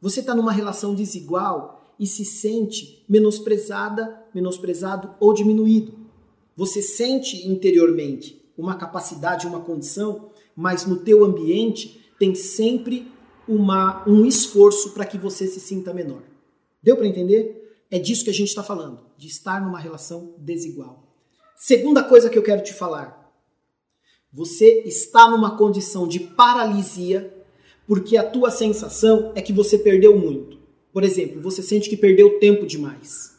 Você 0.00 0.18
está 0.18 0.34
numa 0.34 0.50
relação 0.50 0.92
desigual 0.92 1.81
e 2.02 2.06
se 2.08 2.24
sente 2.24 3.04
menosprezada, 3.08 4.26
menosprezado 4.34 5.14
ou 5.20 5.32
diminuído. 5.32 5.94
Você 6.56 6.82
sente 6.82 7.46
interiormente 7.46 8.44
uma 8.58 8.74
capacidade, 8.74 9.46
uma 9.46 9.60
condição, 9.60 10.28
mas 10.56 10.84
no 10.84 10.96
teu 10.96 11.24
ambiente 11.24 12.04
tem 12.18 12.34
sempre 12.34 13.06
uma, 13.46 14.02
um 14.04 14.26
esforço 14.26 14.90
para 14.90 15.06
que 15.06 15.16
você 15.16 15.46
se 15.46 15.60
sinta 15.60 15.94
menor. 15.94 16.24
Deu 16.82 16.96
para 16.96 17.06
entender? 17.06 17.84
É 17.88 18.00
disso 18.00 18.24
que 18.24 18.30
a 18.30 18.34
gente 18.34 18.48
está 18.48 18.64
falando, 18.64 18.98
de 19.16 19.28
estar 19.28 19.64
numa 19.64 19.78
relação 19.78 20.34
desigual. 20.38 21.14
Segunda 21.54 22.02
coisa 22.02 22.28
que 22.28 22.36
eu 22.36 22.42
quero 22.42 22.64
te 22.64 22.74
falar. 22.74 23.32
Você 24.32 24.82
está 24.86 25.30
numa 25.30 25.56
condição 25.56 26.08
de 26.08 26.18
paralisia 26.18 27.32
porque 27.86 28.16
a 28.16 28.28
tua 28.28 28.50
sensação 28.50 29.30
é 29.36 29.40
que 29.40 29.52
você 29.52 29.78
perdeu 29.78 30.18
muito. 30.18 30.51
Por 30.92 31.04
exemplo, 31.04 31.40
você 31.40 31.62
sente 31.62 31.88
que 31.88 31.96
perdeu 31.96 32.38
tempo 32.38 32.66
demais. 32.66 33.32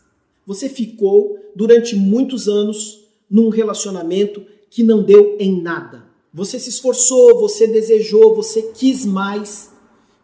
Você 0.46 0.68
ficou 0.68 1.38
durante 1.56 1.96
muitos 1.96 2.48
anos 2.48 3.06
num 3.30 3.50
relacionamento 3.50 4.46
que 4.70 4.84
não 4.84 5.04
deu 5.04 5.38
em 5.40 5.62
nada. 5.62 6.06
Você 6.34 6.60
se 6.60 6.70
esforçou, 6.70 7.40
você 7.40 7.68
desejou, 7.68 8.36
você 8.36 8.64
quis 8.74 9.06
mais, 9.06 9.72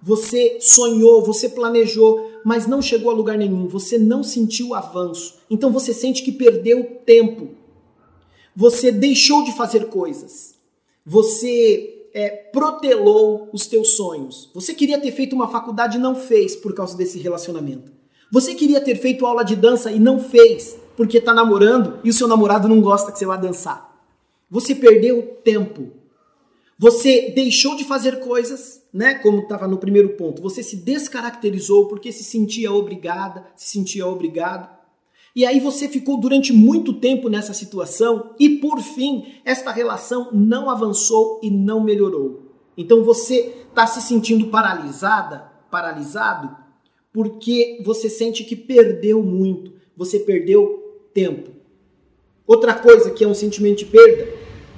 você 0.02 0.58
sonhou, 0.60 1.24
você 1.24 1.48
planejou, 1.48 2.32
mas 2.44 2.68
não 2.68 2.82
chegou 2.82 3.12
a 3.12 3.14
lugar 3.14 3.38
nenhum. 3.38 3.68
Você 3.68 3.98
não 3.98 4.24
sentiu 4.24 4.74
avanço. 4.74 5.36
Então 5.50 5.72
você 5.72 5.94
sente 5.94 6.24
que 6.24 6.32
perdeu 6.32 6.84
tempo 7.06 7.60
você 8.60 8.92
deixou 8.92 9.46
de 9.46 9.54
fazer 9.54 9.86
coisas. 9.86 10.56
Você 11.06 11.99
é, 12.14 12.30
protelou 12.30 13.50
os 13.52 13.68
teus 13.68 13.96
sonhos. 13.96 14.50
Você 14.54 14.74
queria 14.74 15.00
ter 15.00 15.12
feito 15.12 15.36
uma 15.36 15.48
faculdade 15.48 15.98
e 15.98 16.02
não 16.02 16.16
fez 16.16 16.56
por 16.56 16.74
causa 16.74 16.98
desse 16.98 17.20
relacionamento. 17.20 17.92
Você 18.32 18.54
queria 18.54 18.80
ter 18.80 18.96
feito 18.96 19.26
aula 19.26 19.44
de 19.44 19.56
dança 19.56 19.92
e 19.92 20.00
não 20.00 20.20
fez 20.20 20.78
porque 20.96 21.18
está 21.18 21.34
namorando 21.34 22.00
e 22.04 22.10
o 22.10 22.14
seu 22.14 22.28
namorado 22.28 22.68
não 22.68 22.82
gosta 22.82 23.12
que 23.12 23.18
você 23.18 23.26
vá 23.26 23.36
dançar. 23.36 23.90
Você 24.50 24.76
perdeu 24.76 25.40
tempo. 25.44 25.92
Você 26.78 27.32
deixou 27.36 27.76
de 27.76 27.84
fazer 27.84 28.20
coisas, 28.20 28.82
né? 28.94 29.16
Como 29.16 29.42
estava 29.42 29.68
no 29.68 29.78
primeiro 29.78 30.10
ponto. 30.10 30.42
Você 30.42 30.64
se 30.64 30.78
descaracterizou 30.78 31.88
porque 31.88 32.12
se 32.12 32.24
sentia 32.24 32.72
obrigada, 32.72 33.46
se 33.56 33.70
sentia 33.70 34.08
obrigado. 34.08 34.79
E 35.40 35.46
aí 35.46 35.58
você 35.58 35.88
ficou 35.88 36.20
durante 36.20 36.52
muito 36.52 36.92
tempo 36.92 37.30
nessa 37.30 37.54
situação 37.54 38.32
e 38.38 38.58
por 38.58 38.82
fim 38.82 39.36
esta 39.46 39.72
relação 39.72 40.28
não 40.34 40.70
avançou 40.70 41.40
e 41.42 41.50
não 41.50 41.82
melhorou. 41.82 42.42
Então 42.78 43.06
você 43.06 43.56
está 43.70 43.88
se 43.88 44.02
sentindo 44.02 44.48
paralisada, 44.48 45.50
paralisado, 45.72 46.54
porque 47.14 47.82
você 47.86 48.10
sente 48.10 48.44
que 48.44 48.54
perdeu 48.54 49.24
muito, 49.24 49.72
você 49.96 50.20
perdeu 50.20 51.08
tempo. 51.14 51.52
Outra 52.46 52.74
coisa 52.74 53.10
que 53.10 53.24
é 53.24 53.28
um 53.28 53.34
sentimento 53.34 53.78
de 53.78 53.86
perda, 53.86 54.28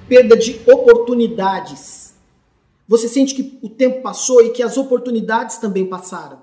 perda 0.08 0.38
de 0.38 0.62
oportunidades. 0.72 2.14
Você 2.88 3.08
sente 3.08 3.34
que 3.34 3.58
o 3.64 3.68
tempo 3.68 4.04
passou 4.04 4.44
e 4.44 4.52
que 4.52 4.62
as 4.62 4.78
oportunidades 4.78 5.58
também 5.58 5.88
passaram. 5.88 6.41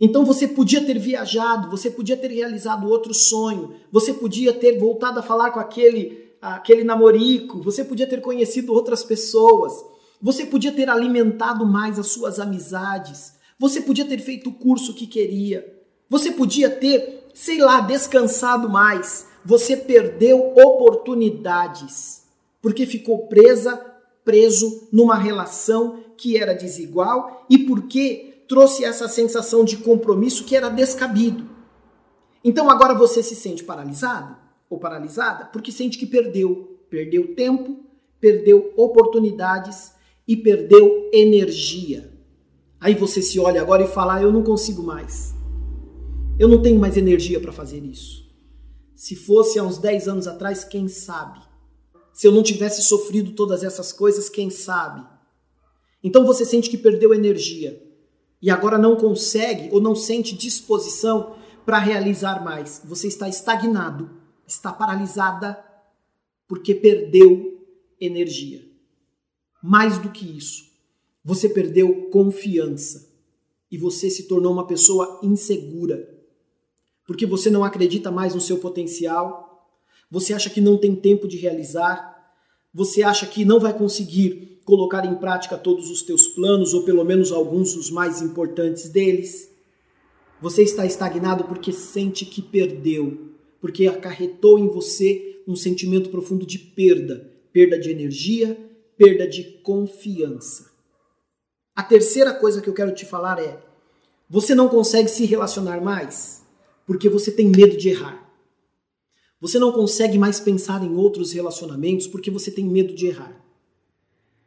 Então 0.00 0.24
você 0.24 0.48
podia 0.48 0.84
ter 0.84 0.98
viajado, 0.98 1.70
você 1.70 1.90
podia 1.90 2.16
ter 2.16 2.30
realizado 2.30 2.88
outro 2.88 3.12
sonho, 3.12 3.74
você 3.92 4.14
podia 4.14 4.52
ter 4.52 4.78
voltado 4.78 5.18
a 5.18 5.22
falar 5.22 5.50
com 5.50 5.60
aquele, 5.60 6.30
aquele 6.40 6.82
namorico, 6.82 7.60
você 7.60 7.84
podia 7.84 8.06
ter 8.06 8.20
conhecido 8.20 8.72
outras 8.72 9.04
pessoas, 9.04 9.74
você 10.22 10.46
podia 10.46 10.72
ter 10.72 10.88
alimentado 10.88 11.66
mais 11.66 11.98
as 11.98 12.06
suas 12.06 12.40
amizades, 12.40 13.34
você 13.58 13.82
podia 13.82 14.06
ter 14.06 14.18
feito 14.20 14.48
o 14.48 14.54
curso 14.54 14.94
que 14.94 15.06
queria, 15.06 15.80
você 16.08 16.32
podia 16.32 16.68
ter, 16.68 17.28
sei 17.32 17.58
lá, 17.58 17.80
descansado 17.80 18.68
mais. 18.68 19.26
Você 19.44 19.76
perdeu 19.76 20.52
oportunidades 20.56 22.22
porque 22.60 22.84
ficou 22.84 23.28
presa, 23.28 23.80
preso 24.24 24.88
numa 24.92 25.16
relação 25.16 26.02
que 26.16 26.36
era 26.36 26.52
desigual 26.52 27.46
e 27.48 27.58
porque 27.58 28.29
trouxe 28.50 28.84
essa 28.84 29.06
sensação 29.06 29.64
de 29.64 29.76
compromisso 29.76 30.42
que 30.42 30.56
era 30.56 30.68
descabido. 30.68 31.48
Então 32.42 32.68
agora 32.68 32.92
você 32.92 33.22
se 33.22 33.36
sente 33.36 33.62
paralisado 33.62 34.36
ou 34.68 34.76
paralisada 34.76 35.44
porque 35.44 35.70
sente 35.70 35.96
que 35.96 36.04
perdeu. 36.04 36.80
Perdeu 36.90 37.32
tempo, 37.36 37.78
perdeu 38.18 38.72
oportunidades 38.76 39.92
e 40.26 40.36
perdeu 40.36 41.08
energia. 41.12 42.12
Aí 42.80 42.92
você 42.92 43.22
se 43.22 43.38
olha 43.38 43.60
agora 43.60 43.84
e 43.84 43.86
fala: 43.86 44.16
ah, 44.16 44.22
Eu 44.22 44.32
não 44.32 44.42
consigo 44.42 44.82
mais. 44.82 45.32
Eu 46.36 46.48
não 46.48 46.60
tenho 46.60 46.80
mais 46.80 46.96
energia 46.96 47.38
para 47.38 47.52
fazer 47.52 47.84
isso. 47.84 48.28
Se 48.96 49.14
fosse 49.14 49.60
há 49.60 49.62
uns 49.62 49.78
10 49.78 50.08
anos 50.08 50.26
atrás, 50.26 50.64
quem 50.64 50.88
sabe? 50.88 51.38
Se 52.12 52.26
eu 52.26 52.32
não 52.32 52.42
tivesse 52.42 52.82
sofrido 52.82 53.30
todas 53.30 53.62
essas 53.62 53.92
coisas, 53.92 54.28
quem 54.28 54.50
sabe? 54.50 55.06
Então 56.02 56.26
você 56.26 56.44
sente 56.44 56.68
que 56.68 56.76
perdeu 56.76 57.14
energia 57.14 57.89
e 58.42 58.50
agora 58.50 58.78
não 58.78 58.96
consegue 58.96 59.68
ou 59.72 59.80
não 59.80 59.94
sente 59.94 60.34
disposição 60.36 61.36
para 61.64 61.78
realizar 61.78 62.42
mais. 62.42 62.80
Você 62.84 63.06
está 63.06 63.28
estagnado, 63.28 64.10
está 64.46 64.72
paralisada 64.72 65.62
porque 66.48 66.74
perdeu 66.74 67.64
energia. 68.00 68.66
Mais 69.62 69.98
do 69.98 70.10
que 70.10 70.24
isso, 70.36 70.64
você 71.22 71.48
perdeu 71.48 72.08
confiança 72.10 73.10
e 73.70 73.76
você 73.76 74.10
se 74.10 74.26
tornou 74.26 74.52
uma 74.52 74.66
pessoa 74.66 75.20
insegura. 75.22 76.18
porque 77.06 77.26
você 77.26 77.50
não 77.50 77.64
acredita 77.64 78.08
mais 78.08 78.36
no 78.36 78.40
seu 78.40 78.58
potencial, 78.58 79.68
você 80.08 80.32
acha 80.32 80.48
que 80.48 80.60
não 80.60 80.78
tem 80.78 80.94
tempo 80.94 81.26
de 81.26 81.36
realizar, 81.36 82.32
você 82.72 83.02
acha 83.02 83.26
que 83.26 83.44
não 83.44 83.58
vai 83.58 83.76
conseguir 83.76 84.49
colocar 84.70 85.04
em 85.04 85.16
prática 85.16 85.58
todos 85.58 85.90
os 85.90 86.00
teus 86.00 86.28
planos 86.28 86.72
ou 86.72 86.84
pelo 86.84 87.04
menos 87.04 87.32
alguns 87.32 87.74
dos 87.74 87.90
mais 87.90 88.22
importantes 88.22 88.88
deles. 88.88 89.50
Você 90.40 90.62
está 90.62 90.86
estagnado 90.86 91.42
porque 91.42 91.72
sente 91.72 92.24
que 92.24 92.40
perdeu, 92.40 93.32
porque 93.60 93.88
acarretou 93.88 94.60
em 94.60 94.68
você 94.68 95.42
um 95.46 95.56
sentimento 95.56 96.08
profundo 96.08 96.46
de 96.46 96.56
perda, 96.56 97.28
perda 97.52 97.80
de 97.80 97.90
energia, 97.90 98.56
perda 98.96 99.26
de 99.26 99.42
confiança. 99.64 100.70
A 101.74 101.82
terceira 101.82 102.32
coisa 102.32 102.62
que 102.62 102.70
eu 102.70 102.74
quero 102.74 102.94
te 102.94 103.04
falar 103.04 103.40
é: 103.40 103.60
você 104.28 104.54
não 104.54 104.68
consegue 104.68 105.08
se 105.08 105.26
relacionar 105.26 105.80
mais 105.80 106.46
porque 106.86 107.08
você 107.08 107.32
tem 107.32 107.48
medo 107.48 107.76
de 107.76 107.88
errar. 107.88 108.24
Você 109.40 109.58
não 109.58 109.72
consegue 109.72 110.16
mais 110.16 110.38
pensar 110.38 110.84
em 110.84 110.94
outros 110.94 111.32
relacionamentos 111.32 112.06
porque 112.06 112.30
você 112.30 112.52
tem 112.52 112.64
medo 112.64 112.94
de 112.94 113.08
errar. 113.08 113.49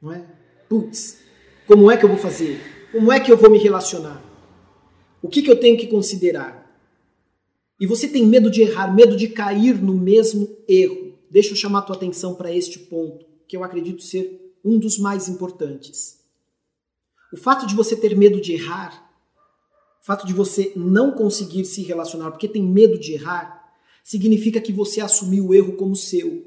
Não 0.03 0.11
é? 0.11 0.27
Putz, 0.67 1.19
como 1.65 1.89
é 1.89 1.95
que 1.95 2.03
eu 2.03 2.09
vou 2.09 2.17
fazer? 2.17 2.59
Como 2.91 3.09
é 3.09 3.21
que 3.21 3.31
eu 3.31 3.37
vou 3.37 3.49
me 3.49 3.57
relacionar? 3.57 4.21
O 5.21 5.29
que, 5.29 5.41
que 5.41 5.49
eu 5.49 5.57
tenho 5.57 5.77
que 5.77 5.87
considerar? 5.87 6.61
E 7.79 7.87
você 7.87 8.09
tem 8.09 8.25
medo 8.25 8.51
de 8.51 8.63
errar, 8.63 8.93
medo 8.93 9.15
de 9.15 9.29
cair 9.29 9.81
no 9.81 9.93
mesmo 9.93 10.57
erro. 10.67 11.17
Deixa 11.31 11.51
eu 11.51 11.55
chamar 11.55 11.79
a 11.79 11.81
tua 11.83 11.95
atenção 11.95 12.35
para 12.35 12.53
este 12.53 12.79
ponto, 12.79 13.25
que 13.47 13.55
eu 13.55 13.63
acredito 13.63 14.03
ser 14.03 14.53
um 14.63 14.77
dos 14.77 14.99
mais 14.99 15.29
importantes. 15.29 16.19
O 17.31 17.37
fato 17.37 17.65
de 17.65 17.73
você 17.73 17.95
ter 17.95 18.13
medo 18.13 18.41
de 18.41 18.53
errar, 18.53 19.09
o 20.01 20.05
fato 20.05 20.27
de 20.27 20.33
você 20.33 20.73
não 20.75 21.11
conseguir 21.11 21.63
se 21.63 21.81
relacionar 21.81 22.29
porque 22.29 22.49
tem 22.49 22.61
medo 22.61 22.99
de 22.99 23.13
errar, 23.13 23.73
significa 24.03 24.59
que 24.59 24.73
você 24.73 24.99
assumiu 24.99 25.47
o 25.47 25.53
erro 25.55 25.77
como 25.77 25.95
seu. 25.95 26.45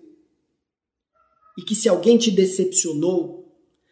E 1.56 1.62
que 1.62 1.74
se 1.74 1.88
alguém 1.88 2.18
te 2.18 2.30
decepcionou, 2.30 3.45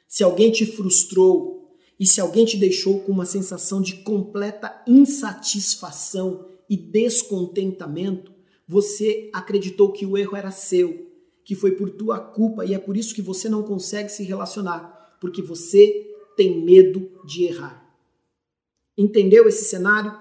se 0.09 0.23
alguém 0.23 0.51
te 0.51 0.65
frustrou 0.65 1.77
e 1.99 2.07
se 2.07 2.21
alguém 2.21 2.45
te 2.45 2.57
deixou 2.57 3.01
com 3.01 3.13
uma 3.13 3.27
sensação 3.27 3.81
de 3.81 3.97
completa 4.03 4.83
insatisfação 4.87 6.49
e 6.69 6.77
descontentamento, 6.77 8.33
você 8.67 9.31
acreditou 9.33 9.93
que 9.93 10.07
o 10.07 10.17
erro 10.17 10.37
era 10.37 10.51
seu, 10.51 11.11
que 11.45 11.55
foi 11.55 11.73
por 11.73 11.91
tua 11.91 12.19
culpa 12.19 12.65
e 12.65 12.75
é 12.75 12.79
por 12.79 12.97
isso 12.97 13.15
que 13.15 13.23
você 13.23 13.49
não 13.49 13.63
consegue 13.63 14.09
se 14.09 14.25
relacionar, 14.25 15.17
porque 15.21 15.43
você 15.43 16.11
tem 16.37 16.65
medo 16.65 17.11
de 17.25 17.45
errar. 17.45 17.85
Entendeu 18.97 19.47
esse 19.47 19.65
cenário? 19.65 20.17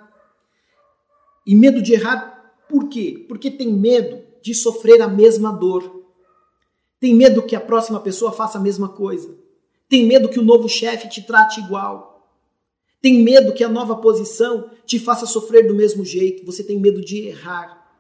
E 1.46 1.56
medo 1.56 1.82
de 1.82 1.94
errar 1.94 2.34
por 2.70 2.90
quê? 2.90 3.26
Porque 3.28 3.52
tem 3.52 3.72
medo 3.72 4.22
de 4.42 4.54
sofrer 4.54 5.02
a 5.02 5.08
mesma 5.08 5.52
dor. 5.52 6.04
Tem 7.00 7.14
medo 7.14 7.44
que 7.44 7.56
a 7.56 7.62
próxima 7.62 8.00
pessoa 8.00 8.32
faça 8.32 8.58
a 8.58 8.62
mesma 8.62 8.90
coisa. 8.90 9.38
Tem 9.94 10.08
medo 10.08 10.28
que 10.28 10.40
o 10.40 10.44
novo 10.44 10.68
chefe 10.68 11.08
te 11.08 11.22
trate 11.22 11.60
igual. 11.60 12.28
Tem 13.00 13.22
medo 13.22 13.54
que 13.54 13.64
a 13.64 13.70
nova 13.70 13.98
posição 13.98 14.72
te 14.88 14.98
faça 14.98 15.28
sofrer 15.28 15.68
do 15.68 15.76
mesmo 15.76 16.04
jeito. 16.04 16.44
Você 16.48 16.64
tem 16.64 16.80
medo 16.80 17.00
de 17.00 17.28
errar. 17.28 17.94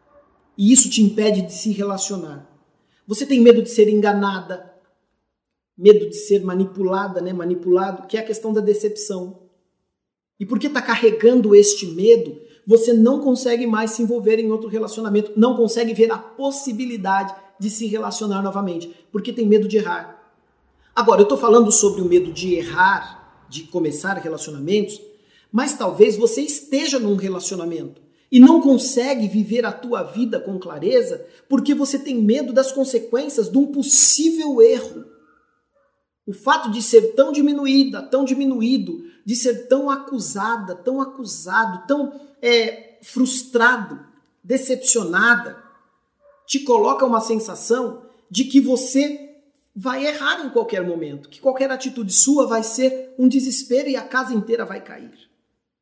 E 0.57 0.73
isso 0.73 0.89
te 0.89 1.03
impede 1.03 1.43
de 1.43 1.53
se 1.53 1.71
relacionar. 1.71 2.49
Você 3.05 3.27
tem 3.27 3.39
medo 3.39 3.61
de 3.61 3.69
ser 3.69 3.87
enganada, 3.89 4.73
medo 5.77 6.09
de 6.09 6.15
ser 6.15 6.43
manipulada, 6.43 7.21
né? 7.21 7.31
Manipulado, 7.31 8.07
que 8.07 8.17
é 8.17 8.21
a 8.21 8.25
questão 8.25 8.51
da 8.51 8.59
decepção. 8.59 9.43
E 10.39 10.47
porque 10.47 10.65
está 10.65 10.81
carregando 10.81 11.53
este 11.53 11.85
medo, 11.85 12.41
você 12.65 12.91
não 12.91 13.21
consegue 13.21 13.67
mais 13.67 13.91
se 13.91 14.01
envolver 14.01 14.39
em 14.39 14.51
outro 14.51 14.67
relacionamento, 14.67 15.33
não 15.35 15.55
consegue 15.55 15.93
ver 15.93 16.11
a 16.11 16.17
possibilidade 16.17 17.35
de 17.59 17.69
se 17.69 17.85
relacionar 17.85 18.41
novamente, 18.41 18.91
porque 19.11 19.31
tem 19.31 19.45
medo 19.45 19.67
de 19.67 19.77
errar. 19.77 20.22
Agora, 20.95 21.21
eu 21.21 21.23
estou 21.23 21.37
falando 21.37 21.71
sobre 21.71 22.01
o 22.01 22.05
medo 22.05 22.31
de 22.31 22.53
errar, 22.53 23.45
de 23.49 23.63
começar 23.63 24.13
relacionamentos, 24.17 25.01
mas 25.51 25.75
talvez 25.75 26.15
você 26.15 26.41
esteja 26.41 26.99
num 26.99 27.15
relacionamento 27.15 28.01
e 28.31 28.39
não 28.39 28.61
consegue 28.61 29.27
viver 29.27 29.65
a 29.65 29.71
tua 29.71 30.03
vida 30.03 30.39
com 30.39 30.59
clareza 30.59 31.25
porque 31.49 31.73
você 31.73 31.97
tem 31.97 32.15
medo 32.21 32.53
das 32.53 32.71
consequências 32.71 33.49
de 33.49 33.57
um 33.57 33.67
possível 33.67 34.61
erro. 34.61 35.05
O 36.27 36.33
fato 36.33 36.69
de 36.69 36.81
ser 36.81 37.13
tão 37.13 37.31
diminuída, 37.31 38.01
tão 38.01 38.23
diminuído, 38.23 39.03
de 39.25 39.35
ser 39.35 39.67
tão 39.67 39.89
acusada, 39.89 40.75
tão 40.75 41.01
acusado, 41.01 41.87
tão 41.87 42.19
é, 42.41 42.99
frustrado, 43.01 43.99
decepcionada, 44.43 45.61
te 46.45 46.59
coloca 46.59 47.05
uma 47.05 47.21
sensação 47.21 48.03
de 48.29 48.45
que 48.45 48.59
você 48.59 49.22
vai 49.75 50.05
errar 50.05 50.45
em 50.45 50.49
qualquer 50.49 50.85
momento, 50.85 51.29
que 51.29 51.41
qualquer 51.41 51.71
atitude 51.71 52.13
sua 52.13 52.45
vai 52.45 52.63
ser 52.63 53.13
um 53.17 53.27
desespero 53.27 53.89
e 53.89 53.95
a 53.95 54.03
casa 54.03 54.33
inteira 54.33 54.65
vai 54.65 54.83
cair. 54.83 55.11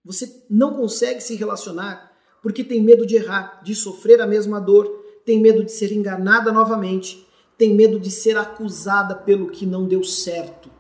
Você 0.03 0.45
não 0.49 0.73
consegue 0.73 1.21
se 1.21 1.35
relacionar 1.35 2.11
porque 2.41 2.63
tem 2.63 2.81
medo 2.81 3.05
de 3.05 3.15
errar, 3.15 3.61
de 3.63 3.75
sofrer 3.75 4.19
a 4.19 4.25
mesma 4.25 4.59
dor, 4.59 4.87
tem 5.23 5.39
medo 5.39 5.63
de 5.63 5.71
ser 5.71 5.91
enganada 5.91 6.51
novamente, 6.51 7.27
tem 7.57 7.75
medo 7.75 7.99
de 7.99 8.09
ser 8.09 8.37
acusada 8.37 9.13
pelo 9.13 9.51
que 9.51 9.65
não 9.65 9.87
deu 9.87 10.03
certo. 10.03 10.71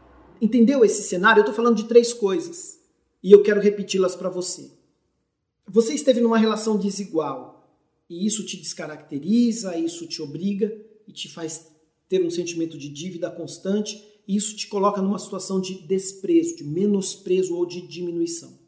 Entendeu 0.41 0.83
esse 0.83 1.03
cenário? 1.03 1.39
Eu 1.39 1.43
estou 1.43 1.55
falando 1.55 1.75
de 1.75 1.83
três 1.83 2.11
coisas 2.13 2.79
e 3.21 3.31
eu 3.31 3.43
quero 3.43 3.61
repeti-las 3.61 4.15
para 4.15 4.29
você. 4.29 4.71
Você 5.67 5.93
esteve 5.93 6.19
numa 6.19 6.39
relação 6.39 6.77
desigual 6.77 7.77
e 8.09 8.25
isso 8.25 8.43
te 8.43 8.57
descaracteriza, 8.57 9.77
isso 9.77 10.07
te 10.07 10.21
obriga 10.21 10.75
e 11.07 11.11
te 11.11 11.29
faz 11.29 11.71
ter 12.11 12.21
um 12.25 12.29
sentimento 12.29 12.77
de 12.77 12.89
dívida 12.89 13.31
constante 13.31 14.05
e 14.27 14.35
isso 14.35 14.53
te 14.53 14.67
coloca 14.67 15.01
numa 15.01 15.17
situação 15.17 15.61
de 15.61 15.75
desprezo, 15.75 16.57
de 16.57 16.63
menosprezo 16.65 17.55
ou 17.55 17.65
de 17.65 17.87
diminuição. 17.87 18.59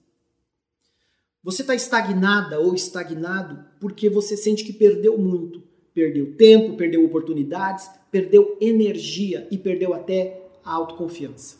Você 1.44 1.62
está 1.62 1.76
estagnada 1.76 2.58
ou 2.62 2.74
estagnado 2.74 3.66
porque 3.82 4.10
você 4.10 4.38
sente 4.38 4.64
que 4.64 4.72
perdeu 4.72 5.18
muito. 5.18 5.62
Perdeu 5.94 6.38
tempo, 6.38 6.78
perdeu 6.78 7.04
oportunidades, 7.04 7.90
perdeu 8.10 8.58
energia 8.62 9.46
e 9.52 9.58
perdeu 9.58 9.94
até 9.94 10.50
a 10.64 10.72
autoconfiança. 10.72 11.58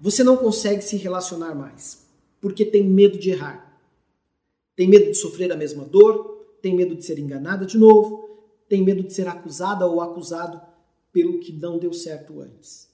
Você 0.00 0.22
não 0.22 0.36
consegue 0.36 0.82
se 0.82 0.96
relacionar 0.96 1.56
mais 1.56 2.06
porque 2.40 2.64
tem 2.64 2.84
medo 2.84 3.18
de 3.18 3.30
errar. 3.30 3.82
Tem 4.76 4.86
medo 4.86 5.06
de 5.06 5.16
sofrer 5.16 5.50
a 5.50 5.56
mesma 5.56 5.84
dor, 5.84 6.46
tem 6.62 6.72
medo 6.72 6.94
de 6.94 7.04
ser 7.04 7.18
enganada 7.18 7.66
de 7.66 7.76
novo, 7.76 8.24
tem 8.74 8.82
medo 8.82 9.04
de 9.04 9.14
ser 9.14 9.28
acusada 9.28 9.86
ou 9.86 10.00
acusado 10.00 10.60
pelo 11.12 11.38
que 11.38 11.52
não 11.52 11.78
deu 11.78 11.92
certo 11.92 12.40
antes. 12.40 12.88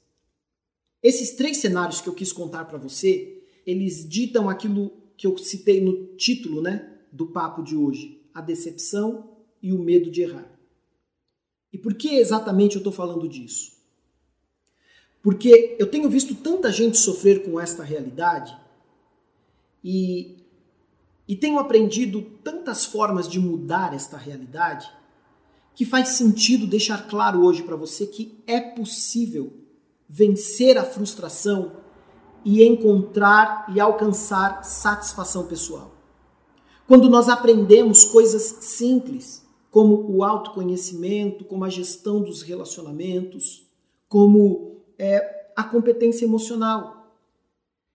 Esses 1.03 1.31
três 1.31 1.57
cenários 1.57 2.03
que 2.03 2.09
eu 2.11 2.13
quis 2.13 2.35
contar 2.35 2.67
para 2.67 2.77
você, 2.77 3.43
eles 3.67 4.07
ditam 4.07 4.51
aquilo 4.51 4.93
que 5.17 5.27
eu 5.27 5.39
citei 5.39 5.81
no 5.81 6.09
título, 6.19 6.61
né, 6.61 6.99
do 7.11 7.29
papo 7.29 7.63
de 7.63 7.75
hoje, 7.75 8.21
a 8.35 8.43
decepção 8.43 9.31
e 9.63 9.73
o 9.73 9.79
medo 9.79 10.11
de 10.11 10.21
errar. 10.21 10.55
E 11.73 11.79
por 11.79 11.95
que 11.95 12.17
exatamente 12.17 12.77
eu 12.77 12.81
estou 12.81 12.93
falando 12.93 13.27
disso? 13.27 13.73
Porque 15.23 15.77
eu 15.79 15.87
tenho 15.87 16.11
visto 16.11 16.35
tanta 16.35 16.71
gente 16.71 16.99
sofrer 16.99 17.43
com 17.43 17.59
esta 17.59 17.83
realidade 17.83 18.55
e 19.83 20.37
e 21.27 21.37
tenho 21.37 21.61
aprendido 21.61 22.23
tantas 22.43 22.85
formas 22.85 23.29
de 23.29 23.39
mudar 23.39 23.95
esta 23.95 24.19
realidade 24.19 25.00
que 25.81 25.85
faz 25.87 26.11
sentido 26.11 26.67
deixar 26.67 27.09
claro 27.09 27.43
hoje 27.43 27.63
para 27.63 27.75
você 27.75 28.07
que 28.07 28.39
é 28.47 28.61
possível 28.61 29.51
vencer 30.07 30.77
a 30.77 30.85
frustração 30.85 31.73
e 32.45 32.63
encontrar 32.63 33.65
e 33.75 33.81
alcançar 33.81 34.63
satisfação 34.63 35.47
pessoal. 35.47 35.91
Quando 36.87 37.09
nós 37.09 37.31
aprendemos 37.31 38.05
coisas 38.05 38.43
simples, 38.61 39.43
como 39.71 40.05
o 40.07 40.23
autoconhecimento, 40.23 41.47
como 41.47 41.65
a 41.65 41.71
gestão 41.71 42.21
dos 42.21 42.43
relacionamentos, 42.43 43.67
como 44.07 44.83
é, 44.99 45.51
a 45.57 45.65
competência 45.65 46.27
emocional, 46.27 47.17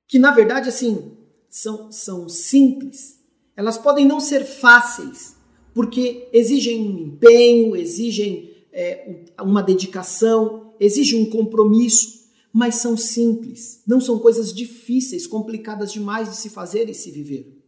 que 0.07 0.17
na 0.17 0.31
verdade 0.31 0.69
assim 0.69 1.15
são, 1.47 1.91
são 1.91 2.27
simples, 2.27 3.23
elas 3.55 3.77
podem 3.77 4.07
não 4.07 4.19
ser 4.19 4.43
fáceis, 4.43 5.34
porque 5.75 6.29
exigem 6.31 6.87
um 6.87 6.97
empenho, 6.99 7.75
exigem 7.75 8.65
é, 8.71 9.25
uma 9.41 9.61
dedicação, 9.61 10.73
exigem 10.79 11.21
um 11.21 11.29
compromisso, 11.29 12.29
mas 12.51 12.75
são 12.75 12.95
simples, 12.95 13.83
não 13.85 13.99
são 13.99 14.17
coisas 14.17 14.53
difíceis, 14.53 15.27
complicadas 15.27 15.91
demais 15.91 16.29
de 16.29 16.37
se 16.37 16.49
fazer 16.49 16.89
e 16.89 16.93
se 16.93 17.11
viver. 17.11 17.61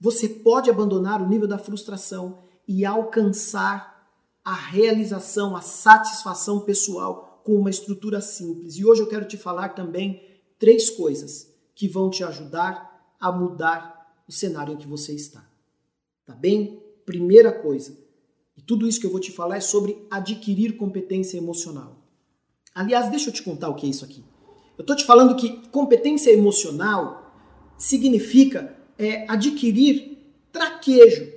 Você 0.00 0.28
pode 0.28 0.70
abandonar 0.70 1.20
o 1.20 1.28
nível 1.28 1.48
da 1.48 1.58
frustração 1.58 2.38
e 2.68 2.84
alcançar 2.84 4.08
a 4.44 4.54
realização, 4.54 5.56
a 5.56 5.60
satisfação 5.60 6.60
pessoal 6.60 7.42
com 7.44 7.56
uma 7.56 7.68
estrutura 7.68 8.20
simples. 8.20 8.76
E 8.76 8.84
hoje 8.84 9.02
eu 9.02 9.08
quero 9.08 9.26
te 9.26 9.36
falar 9.36 9.70
também 9.70 10.22
três 10.56 10.88
coisas 10.88 11.52
que 11.74 11.88
vão 11.88 12.10
te 12.10 12.22
ajudar 12.22 13.12
a 13.18 13.32
mudar 13.32 14.22
o 14.28 14.32
cenário 14.32 14.74
em 14.74 14.76
que 14.76 14.86
você 14.86 15.12
está. 15.12 15.44
Tá 16.24 16.34
bem? 16.36 16.79
Primeira 17.10 17.50
coisa. 17.50 17.98
E 18.56 18.62
tudo 18.62 18.86
isso 18.86 19.00
que 19.00 19.06
eu 19.06 19.10
vou 19.10 19.18
te 19.18 19.32
falar 19.32 19.56
é 19.56 19.60
sobre 19.60 19.98
adquirir 20.08 20.76
competência 20.76 21.36
emocional. 21.36 22.06
Aliás, 22.72 23.10
deixa 23.10 23.30
eu 23.30 23.34
te 23.34 23.42
contar 23.42 23.68
o 23.68 23.74
que 23.74 23.84
é 23.84 23.90
isso 23.90 24.04
aqui. 24.04 24.22
Eu 24.78 24.82
estou 24.82 24.94
te 24.94 25.04
falando 25.04 25.34
que 25.34 25.68
competência 25.70 26.30
emocional 26.30 27.34
significa 27.76 28.76
é, 28.96 29.28
adquirir 29.28 30.18
traquejo, 30.52 31.32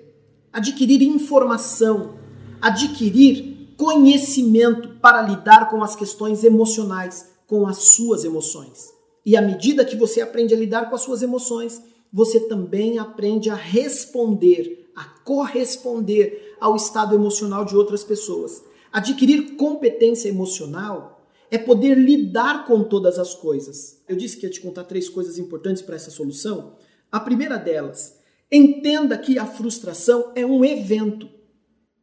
adquirir 0.51 1.01
informação, 1.01 2.19
adquirir 2.61 3.73
conhecimento 3.75 4.89
para 5.01 5.23
lidar 5.23 5.71
com 5.71 5.81
as 5.81 5.95
questões 5.95 6.43
emocionais, 6.43 7.31
com 7.47 7.65
as 7.65 7.79
suas 7.79 8.23
emoções. 8.23 8.93
E 9.25 9.35
à 9.35 9.41
medida 9.41 9.83
que 9.83 9.95
você 9.95 10.21
aprende 10.21 10.53
a 10.53 10.57
lidar 10.57 10.87
com 10.87 10.95
as 10.95 11.01
suas 11.01 11.23
emoções, 11.23 11.81
você 12.13 12.41
também 12.41 12.99
aprende 12.99 13.49
a 13.49 13.55
responder, 13.55 14.82
a 14.95 15.03
corresponder 15.23 16.55
ao 16.59 16.75
estado 16.75 17.15
emocional 17.15 17.65
de 17.65 17.75
outras 17.75 18.03
pessoas. 18.03 18.63
Adquirir 18.91 19.55
competência 19.55 20.29
emocional 20.29 21.27
é 21.49 21.57
poder 21.57 21.97
lidar 21.97 22.65
com 22.65 22.83
todas 22.83 23.19
as 23.19 23.33
coisas. 23.33 24.01
Eu 24.07 24.15
disse 24.15 24.37
que 24.37 24.45
ia 24.45 24.51
te 24.51 24.61
contar 24.61 24.83
três 24.83 25.09
coisas 25.09 25.37
importantes 25.37 25.81
para 25.81 25.95
essa 25.95 26.11
solução. 26.11 26.75
A 27.11 27.19
primeira 27.19 27.57
delas, 27.57 28.19
entenda 28.51 29.17
que 29.17 29.37
a 29.37 29.45
frustração 29.45 30.31
é 30.35 30.45
um 30.45 30.63
evento. 30.63 31.29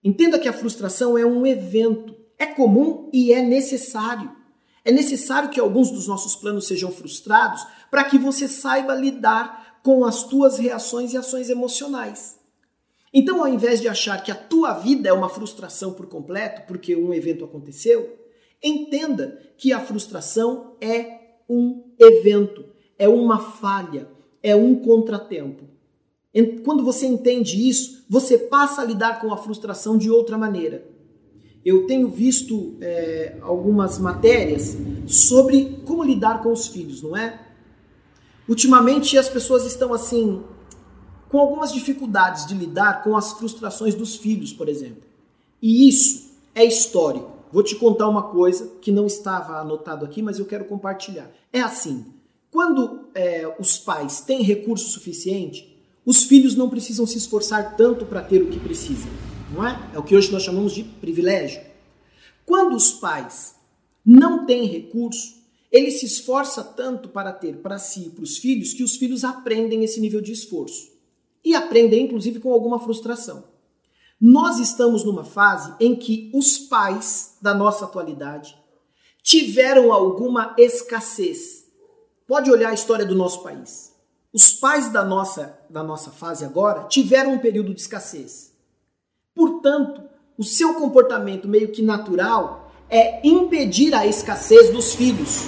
Entenda 0.02 0.38
que 0.38 0.48
a 0.48 0.52
frustração 0.52 1.16
é 1.16 1.24
um 1.24 1.46
evento. 1.46 2.14
É 2.38 2.46
comum 2.46 3.10
e 3.12 3.32
é 3.32 3.42
necessário. 3.42 4.30
É 4.84 4.90
necessário 4.90 5.50
que 5.50 5.60
alguns 5.60 5.90
dos 5.90 6.08
nossos 6.08 6.34
planos 6.34 6.66
sejam 6.66 6.90
frustrados 6.90 7.66
para 7.90 8.04
que 8.04 8.18
você 8.18 8.48
saiba 8.48 8.94
lidar 8.94 9.80
com 9.82 10.04
as 10.04 10.24
tuas 10.24 10.58
reações 10.58 11.12
e 11.12 11.16
ações 11.16 11.50
emocionais. 11.50 12.39
Então, 13.12 13.40
ao 13.40 13.48
invés 13.48 13.80
de 13.80 13.88
achar 13.88 14.22
que 14.22 14.30
a 14.30 14.36
tua 14.36 14.72
vida 14.74 15.08
é 15.08 15.12
uma 15.12 15.28
frustração 15.28 15.92
por 15.92 16.06
completo, 16.06 16.62
porque 16.66 16.94
um 16.94 17.12
evento 17.12 17.44
aconteceu, 17.44 18.16
entenda 18.62 19.38
que 19.56 19.72
a 19.72 19.80
frustração 19.80 20.76
é 20.80 21.18
um 21.48 21.82
evento, 21.98 22.64
é 22.98 23.08
uma 23.08 23.40
falha, 23.40 24.08
é 24.42 24.54
um 24.54 24.76
contratempo. 24.76 25.64
Quando 26.64 26.84
você 26.84 27.06
entende 27.06 27.68
isso, 27.68 28.04
você 28.08 28.38
passa 28.38 28.82
a 28.82 28.84
lidar 28.84 29.20
com 29.20 29.32
a 29.32 29.36
frustração 29.36 29.98
de 29.98 30.08
outra 30.08 30.38
maneira. 30.38 30.88
Eu 31.64 31.86
tenho 31.86 32.08
visto 32.08 32.76
é, 32.80 33.36
algumas 33.42 33.98
matérias 33.98 34.76
sobre 35.06 35.82
como 35.84 36.04
lidar 36.04 36.42
com 36.42 36.52
os 36.52 36.68
filhos, 36.68 37.02
não 37.02 37.16
é? 37.16 37.38
Ultimamente 38.48 39.18
as 39.18 39.28
pessoas 39.28 39.66
estão 39.66 39.92
assim 39.92 40.42
com 41.30 41.38
algumas 41.38 41.72
dificuldades 41.72 42.44
de 42.44 42.54
lidar 42.54 43.02
com 43.02 43.16
as 43.16 43.32
frustrações 43.32 43.94
dos 43.94 44.16
filhos, 44.16 44.52
por 44.52 44.68
exemplo. 44.68 45.02
E 45.62 45.88
isso 45.88 46.32
é 46.54 46.64
histórico. 46.64 47.30
Vou 47.50 47.62
te 47.62 47.74
contar 47.76 48.08
uma 48.08 48.24
coisa 48.24 48.70
que 48.82 48.92
não 48.92 49.06
estava 49.06 49.58
anotado 49.58 50.04
aqui, 50.04 50.20
mas 50.20 50.38
eu 50.38 50.44
quero 50.44 50.66
compartilhar. 50.66 51.30
É 51.52 51.62
assim: 51.62 52.04
quando 52.50 53.06
é, 53.14 53.56
os 53.58 53.78
pais 53.78 54.20
têm 54.20 54.42
recurso 54.42 54.90
suficiente, 54.90 55.74
os 56.04 56.24
filhos 56.24 56.54
não 56.54 56.68
precisam 56.68 57.06
se 57.06 57.16
esforçar 57.16 57.76
tanto 57.76 58.04
para 58.04 58.20
ter 58.20 58.42
o 58.42 58.48
que 58.48 58.60
precisam 58.60 59.10
não 59.52 59.66
é? 59.66 59.90
É 59.94 59.98
o 59.98 60.02
que 60.02 60.14
hoje 60.14 60.30
nós 60.30 60.42
chamamos 60.42 60.72
de 60.72 60.84
privilégio. 60.84 61.60
Quando 62.46 62.74
os 62.74 62.92
pais 62.92 63.54
não 64.04 64.46
têm 64.46 64.66
recurso, 64.66 65.40
ele 65.70 65.90
se 65.90 66.06
esforça 66.06 66.62
tanto 66.62 67.08
para 67.08 67.32
ter 67.32 67.56
para 67.58 67.78
si 67.78 68.06
e 68.06 68.10
para 68.10 68.24
os 68.24 68.38
filhos 68.38 68.72
que 68.72 68.82
os 68.82 68.96
filhos 68.96 69.24
aprendem 69.24 69.84
esse 69.84 70.00
nível 70.00 70.20
de 70.20 70.32
esforço. 70.32 70.89
E 71.44 71.54
aprendem, 71.54 72.04
inclusive, 72.04 72.40
com 72.40 72.52
alguma 72.52 72.78
frustração. 72.78 73.44
Nós 74.20 74.58
estamos 74.58 75.04
numa 75.04 75.24
fase 75.24 75.74
em 75.80 75.96
que 75.96 76.30
os 76.34 76.58
pais 76.58 77.36
da 77.40 77.54
nossa 77.54 77.86
atualidade 77.86 78.54
tiveram 79.22 79.92
alguma 79.92 80.54
escassez. 80.58 81.64
Pode 82.26 82.50
olhar 82.50 82.70
a 82.70 82.74
história 82.74 83.06
do 83.06 83.14
nosso 83.14 83.42
país. 83.42 83.94
Os 84.32 84.52
pais 84.52 84.90
da 84.90 85.04
nossa, 85.04 85.58
da 85.68 85.82
nossa 85.82 86.10
fase 86.10 86.44
agora 86.44 86.84
tiveram 86.84 87.32
um 87.32 87.38
período 87.38 87.74
de 87.74 87.80
escassez. 87.80 88.52
Portanto, 89.34 90.02
o 90.36 90.44
seu 90.44 90.74
comportamento 90.74 91.48
meio 91.48 91.72
que 91.72 91.82
natural 91.82 92.72
é 92.88 93.26
impedir 93.26 93.94
a 93.94 94.06
escassez 94.06 94.70
dos 94.70 94.94
filhos. 94.94 95.46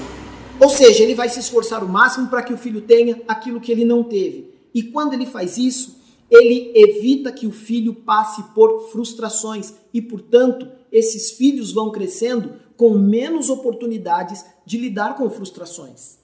Ou 0.61 0.69
seja, 0.69 1.03
ele 1.03 1.15
vai 1.15 1.29
se 1.29 1.41
esforçar 1.41 1.85
o 1.85 1.89
máximo 1.89 2.29
para 2.29 2.43
que 2.43 2.53
o 2.53 2.59
filho 2.59 2.81
tenha 2.81 3.21
aquilo 3.29 3.61
que 3.61 3.71
ele 3.71 3.85
não 3.85 4.03
teve. 4.03 4.52
E 4.75 4.83
quando 4.83 5.13
ele 5.13 5.27
faz 5.27 5.59
isso, 5.59 6.01
ele 6.31 6.73
evita 6.75 7.31
que 7.31 7.47
o 7.47 7.53
filho 7.53 7.95
passe 7.95 8.43
por 8.55 8.91
frustrações 8.91 9.75
e, 9.93 10.01
portanto, 10.01 10.67
esses 10.91 11.33
filhos 11.33 11.73
vão 11.73 11.91
crescendo 11.91 12.55
com 12.77 12.97
menos 12.97 13.51
oportunidades 13.51 14.45
de 14.65 14.79
lidar 14.79 15.17
com 15.17 15.29
frustrações. 15.29 16.19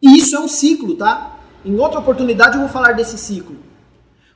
E 0.00 0.16
isso 0.16 0.36
é 0.36 0.40
um 0.40 0.48
ciclo, 0.48 0.94
tá? 0.94 1.40
Em 1.64 1.76
outra 1.76 1.98
oportunidade 1.98 2.54
eu 2.54 2.60
vou 2.60 2.70
falar 2.70 2.92
desse 2.92 3.18
ciclo. 3.18 3.56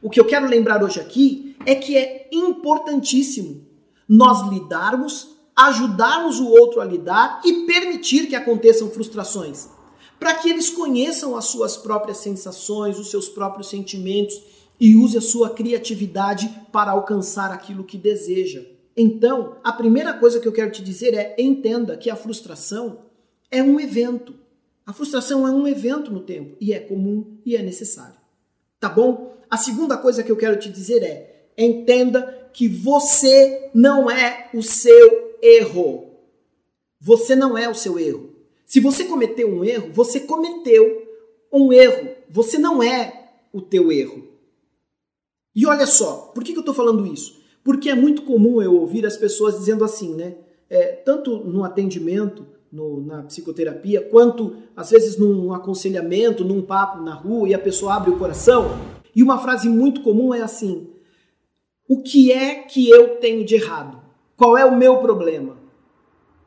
O 0.03 0.11
que 0.11 0.18
eu 0.18 0.25
quero 0.25 0.48
lembrar 0.48 0.83
hoje 0.83 1.01
aqui 1.01 1.57
é 1.64 1.77
que 1.77 1.96
é 1.96 2.29
importantíssimo 2.33 3.64
nós 4.09 4.48
lidarmos, 4.51 5.29
ajudarmos 5.55 6.40
o 6.40 6.48
outro 6.48 6.81
a 6.81 6.85
lidar 6.85 7.40
e 7.44 7.64
permitir 7.64 8.27
que 8.27 8.35
aconteçam 8.35 8.90
frustrações, 8.90 9.68
para 10.22 10.35
que 10.35 10.48
eles 10.48 10.70
conheçam 10.70 11.37
as 11.37 11.46
suas 11.46 11.76
próprias 11.76 12.18
sensações, 12.18 12.96
os 12.96 13.11
seus 13.11 13.28
próprios 13.28 13.68
sentimentos 13.68 14.40
e 14.78 14.94
use 14.94 15.18
a 15.18 15.20
sua 15.20 15.50
criatividade 15.50 16.48
para 16.70 16.92
alcançar 16.92 17.50
aquilo 17.50 17.82
que 17.82 17.98
deseja. 17.98 18.64
Então, 18.96 19.56
a 19.64 19.72
primeira 19.72 20.14
coisa 20.14 20.38
que 20.38 20.46
eu 20.46 20.52
quero 20.52 20.70
te 20.70 20.80
dizer 20.80 21.12
é: 21.12 21.35
entenda 21.37 21.96
que 21.96 22.08
a 22.08 22.14
frustração 22.14 23.00
é 23.50 23.64
um 23.64 23.80
evento. 23.80 24.32
A 24.87 24.92
frustração 24.92 25.44
é 25.44 25.50
um 25.50 25.66
evento 25.66 26.12
no 26.12 26.20
tempo 26.20 26.56
e 26.61 26.72
é 26.72 26.78
comum 26.78 27.38
e 27.44 27.56
é 27.56 27.62
necessário. 27.62 28.14
Tá 28.78 28.88
bom? 28.88 29.35
A 29.50 29.56
segunda 29.56 29.96
coisa 29.96 30.22
que 30.22 30.30
eu 30.30 30.37
quero 30.37 30.56
te 30.56 30.70
dizer 30.70 31.02
é: 31.02 31.48
entenda 31.58 32.48
que 32.52 32.68
você 32.68 33.72
não 33.74 34.08
é 34.08 34.50
o 34.54 34.62
seu 34.62 35.37
erro. 35.42 36.12
Você 37.00 37.35
não 37.35 37.58
é 37.58 37.68
o 37.68 37.74
seu 37.74 37.98
erro. 37.98 38.32
Se 38.72 38.80
você 38.80 39.04
cometeu 39.04 39.50
um 39.50 39.62
erro, 39.62 39.90
você 39.92 40.18
cometeu 40.18 41.06
um 41.52 41.70
erro. 41.74 42.08
Você 42.30 42.56
não 42.56 42.82
é 42.82 43.28
o 43.52 43.61
teu 43.61 43.92
erro. 43.92 44.26
E 45.54 45.66
olha 45.66 45.87
só, 45.87 46.32
por 46.35 46.42
que, 46.42 46.54
eu 46.54 46.61
estou 46.61 46.72
falando 46.72 47.06
isso? 47.06 47.38
Porque 47.62 47.90
é 47.90 47.94
muito 47.94 48.22
comum 48.22 48.62
eu 48.62 48.74
ouvir 48.74 49.04
as 49.04 49.14
pessoas 49.14 49.58
dizendo 49.58 49.85
assim, 49.85 50.14
né? 50.14 50.37
É, 50.70 50.87
tanto 50.87 51.37
no 51.37 51.64
atendimento, 51.64 52.46
no, 52.72 53.02
na 53.02 53.22
psicoterapia, 53.24 54.08
quanto 54.08 54.56
às 54.74 54.88
vezes 54.88 55.18
num 55.18 55.52
aconselhamento, 55.52 56.42
num 56.42 56.62
papo 56.62 57.02
na 57.02 57.12
rua 57.12 57.50
e 57.50 57.52
a 57.52 57.58
pessoa 57.58 57.96
abre 57.96 58.11
o 58.11 58.18
coração 58.18 58.70
e 59.14 59.22
uma 59.22 59.37
frase 59.37 59.68
muito 59.68 60.00
comum 60.00 60.32
é 60.32 60.40
assim: 60.40 60.88
O 61.87 62.02
que 62.02 62.32
é 62.32 62.62
que 62.62 62.88
eu 62.88 63.16
tenho 63.16 63.44
de 63.44 63.54
errado? 63.54 64.00
Qual 64.35 64.56
é 64.56 64.64
o 64.64 64.74
meu 64.74 64.96
problema? 64.96 65.58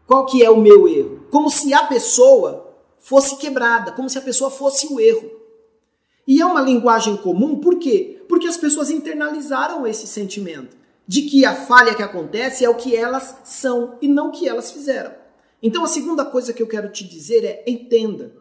Qual 0.08 0.26
que 0.26 0.44
é 0.44 0.50
o 0.50 0.60
meu 0.60 0.88
erro? 0.88 1.25
Como 1.36 1.50
se 1.50 1.74
a 1.74 1.84
pessoa 1.84 2.74
fosse 2.98 3.36
quebrada, 3.36 3.92
como 3.92 4.10
se 4.10 4.18
a 4.18 4.22
pessoa 4.22 4.50
fosse 4.50 4.88
o 4.88 5.02
erro. 5.02 5.30
E 6.26 6.40
é 6.40 6.46
uma 6.46 6.62
linguagem 6.62 7.18
comum, 7.18 7.60
por 7.60 7.78
quê? 7.78 8.24
Porque 8.30 8.48
as 8.48 8.56
pessoas 8.56 8.90
internalizaram 8.90 9.86
esse 9.86 10.08
sentimento 10.08 10.78
de 11.06 11.24
que 11.24 11.44
a 11.44 11.54
falha 11.54 11.94
que 11.94 12.02
acontece 12.02 12.64
é 12.64 12.70
o 12.70 12.76
que 12.76 12.96
elas 12.96 13.36
são 13.44 13.98
e 14.02 14.08
não 14.08 14.30
o 14.30 14.32
que 14.32 14.48
elas 14.48 14.72
fizeram. 14.72 15.14
Então 15.62 15.84
a 15.84 15.90
segunda 15.90 16.24
coisa 16.24 16.54
que 16.54 16.64
eu 16.64 16.68
quero 16.68 16.90
te 16.90 17.04
dizer 17.04 17.44
é 17.44 17.66
entenda. 17.68 18.34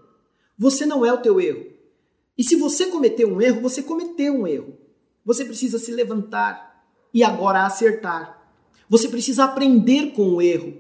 Você 0.57 0.87
não 0.87 1.05
é 1.05 1.13
o 1.13 1.19
teu 1.21 1.41
erro. 1.41 1.67
E 2.39 2.45
se 2.45 2.55
você 2.55 2.87
cometeu 2.87 3.29
um 3.29 3.43
erro, 3.43 3.61
você 3.61 3.83
cometeu 3.83 4.35
um 4.35 4.47
erro. 4.47 4.79
Você 5.25 5.45
precisa 5.45 5.81
se 5.81 5.91
levantar 5.91 6.87
e 7.13 7.25
agora 7.25 7.67
acertar. 7.67 8.55
Você 8.89 9.09
precisa 9.09 9.43
aprender 9.43 10.13
com 10.13 10.29
o 10.29 10.41
erro 10.41 10.75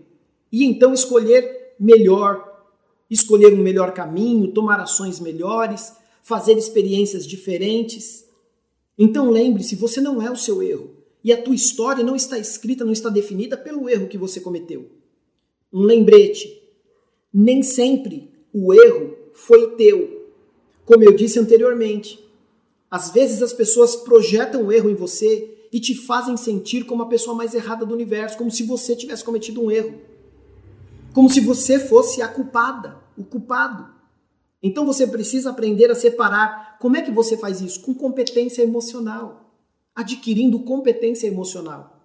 e 0.53 0.65
então 0.65 0.95
escolher 0.95 1.64
melhor, 1.85 2.65
escolher 3.11 3.53
um 3.53 3.63
melhor 3.63 3.93
caminho, 3.93 4.53
tomar 4.53 4.81
ações 4.81 5.21
melhores, 5.21 5.93
fazer 6.23 6.57
experiências 6.57 7.27
diferentes. 7.27 8.25
Então 8.99 9.31
lembre-se, 9.31 9.77
você 9.77 10.01
não 10.01 10.23
é 10.23 10.31
o 10.31 10.37
seu 10.37 10.63
erro 10.63 10.91
e 11.23 11.33
a 11.33 11.41
tua 11.41 11.55
história 11.55 12.03
não 12.03 12.17
está 12.17 12.39
escrita, 12.39 12.85
não 12.85 12.93
está 12.93 13.09
definida 13.09 13.57
pelo 13.57 13.89
erro 13.89 14.09
que 14.09 14.19
você 14.19 14.41
cometeu. 14.41 14.91
Um 15.73 15.83
lembrete: 15.83 16.63
nem 17.33 17.63
sempre 17.63 18.31
o 18.53 18.73
erro 18.73 19.17
foi 19.33 19.75
teu. 19.77 20.31
Como 20.85 21.03
eu 21.03 21.13
disse 21.13 21.39
anteriormente, 21.39 22.23
às 22.91 23.11
vezes 23.11 23.43
as 23.43 23.53
pessoas 23.53 23.97
projetam 23.97 24.65
o 24.65 24.73
erro 24.73 24.89
em 24.89 24.95
você 24.95 25.51
e 25.73 25.81
te 25.81 25.95
fazem 25.95 26.37
sentir 26.37 26.85
como 26.85 27.03
a 27.03 27.09
pessoa 27.09 27.35
mais 27.35 27.55
errada 27.55 27.85
do 27.85 27.95
universo, 27.95 28.39
como 28.39 28.51
se 28.51 28.63
você 28.63 28.95
tivesse 28.95 29.25
cometido 29.25 29.61
um 29.61 29.71
erro. 29.71 29.99
Como 31.15 31.31
se 31.31 31.41
você 31.41 31.79
fosse 31.79 32.21
a 32.21 32.29
culpada, 32.29 32.99
o 33.17 33.23
culpado. 33.25 33.89
Então 34.61 34.85
você 34.85 35.07
precisa 35.07 35.51
aprender 35.51 35.89
a 35.91 35.95
separar. 35.95 36.77
Como 36.81 36.97
é 36.97 37.03
que 37.03 37.13
você 37.13 37.37
faz 37.37 37.61
isso? 37.61 37.81
Com 37.81 37.95
competência 37.95 38.63
emocional. 38.63 39.41
adquirindo 39.95 40.59
competência 40.59 41.29
emocional. 41.29 42.05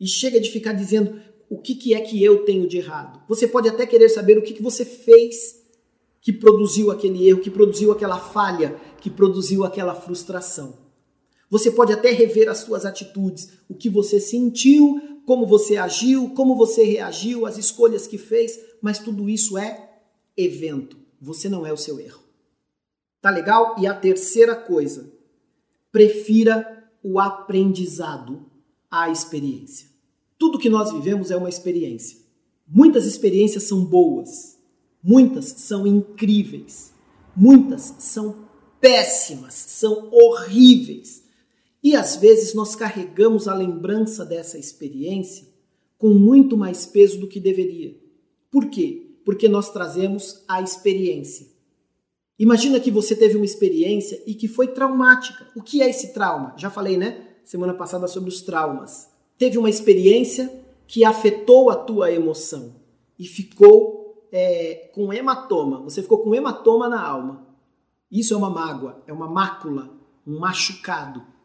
E 0.00 0.06
chega 0.06 0.40
de 0.40 0.50
ficar 0.50 0.72
dizendo 0.72 1.20
o 1.50 1.58
que, 1.58 1.74
que 1.74 1.92
é 1.92 2.00
que 2.00 2.22
eu 2.24 2.46
tenho 2.46 2.66
de 2.66 2.78
errado. 2.78 3.22
Você 3.28 3.46
pode 3.46 3.68
até 3.68 3.84
querer 3.84 4.08
saber 4.08 4.38
o 4.38 4.42
que, 4.42 4.54
que 4.54 4.62
você 4.62 4.86
fez 4.86 5.62
que 6.22 6.32
produziu 6.32 6.90
aquele 6.90 7.28
erro, 7.28 7.40
que 7.40 7.50
produziu 7.50 7.92
aquela 7.92 8.18
falha, 8.18 8.74
que 9.00 9.10
produziu 9.10 9.64
aquela 9.64 9.94
frustração. 9.94 10.78
Você 11.50 11.70
pode 11.70 11.92
até 11.92 12.10
rever 12.10 12.48
as 12.48 12.58
suas 12.58 12.84
atitudes, 12.84 13.50
o 13.68 13.74
que 13.74 13.88
você 13.88 14.18
sentiu, 14.18 15.15
como 15.26 15.44
você 15.44 15.76
agiu, 15.76 16.30
como 16.30 16.56
você 16.56 16.84
reagiu, 16.84 17.44
as 17.44 17.58
escolhas 17.58 18.06
que 18.06 18.16
fez, 18.16 18.58
mas 18.80 19.00
tudo 19.00 19.28
isso 19.28 19.58
é 19.58 19.90
evento. 20.36 20.96
Você 21.20 21.48
não 21.48 21.66
é 21.66 21.72
o 21.72 21.76
seu 21.76 21.98
erro. 21.98 22.22
Tá 23.20 23.28
legal? 23.28 23.74
E 23.78 23.86
a 23.86 23.94
terceira 23.94 24.54
coisa, 24.54 25.12
prefira 25.90 26.88
o 27.02 27.18
aprendizado 27.18 28.46
à 28.90 29.10
experiência. 29.10 29.88
Tudo 30.38 30.58
que 30.58 30.70
nós 30.70 30.92
vivemos 30.92 31.30
é 31.30 31.36
uma 31.36 31.48
experiência. 31.48 32.18
Muitas 32.68 33.04
experiências 33.04 33.64
são 33.64 33.84
boas, 33.84 34.58
muitas 35.02 35.46
são 35.46 35.86
incríveis, 35.86 36.92
muitas 37.34 37.94
são 37.98 38.46
péssimas, 38.80 39.54
são 39.54 40.08
horríveis. 40.12 41.22
E 41.86 41.94
às 41.94 42.16
vezes 42.16 42.52
nós 42.52 42.74
carregamos 42.74 43.46
a 43.46 43.54
lembrança 43.54 44.24
dessa 44.24 44.58
experiência 44.58 45.46
com 45.96 46.08
muito 46.08 46.56
mais 46.56 46.84
peso 46.84 47.16
do 47.20 47.28
que 47.28 47.38
deveria. 47.38 47.96
Por 48.50 48.68
quê? 48.68 49.16
Porque 49.24 49.48
nós 49.48 49.70
trazemos 49.70 50.42
a 50.48 50.60
experiência. 50.60 51.46
Imagina 52.36 52.80
que 52.80 52.90
você 52.90 53.14
teve 53.14 53.36
uma 53.36 53.44
experiência 53.44 54.20
e 54.26 54.34
que 54.34 54.48
foi 54.48 54.66
traumática. 54.66 55.46
O 55.54 55.62
que 55.62 55.80
é 55.80 55.88
esse 55.88 56.12
trauma? 56.12 56.54
Já 56.56 56.70
falei, 56.70 56.96
né? 56.96 57.24
Semana 57.44 57.72
passada 57.72 58.08
sobre 58.08 58.30
os 58.30 58.42
traumas. 58.42 59.08
Teve 59.38 59.56
uma 59.56 59.70
experiência 59.70 60.52
que 60.88 61.04
afetou 61.04 61.70
a 61.70 61.76
tua 61.76 62.10
emoção 62.10 62.80
e 63.16 63.28
ficou 63.28 64.26
é, 64.32 64.90
com 64.92 65.12
hematoma. 65.12 65.82
Você 65.82 66.02
ficou 66.02 66.18
com 66.18 66.34
hematoma 66.34 66.88
na 66.88 67.00
alma. 67.00 67.46
Isso 68.10 68.34
é 68.34 68.36
uma 68.36 68.50
mágoa, 68.50 69.04
é 69.06 69.12
uma 69.12 69.28
mácula, 69.28 69.96
um 70.26 70.40
machucado. 70.40 71.35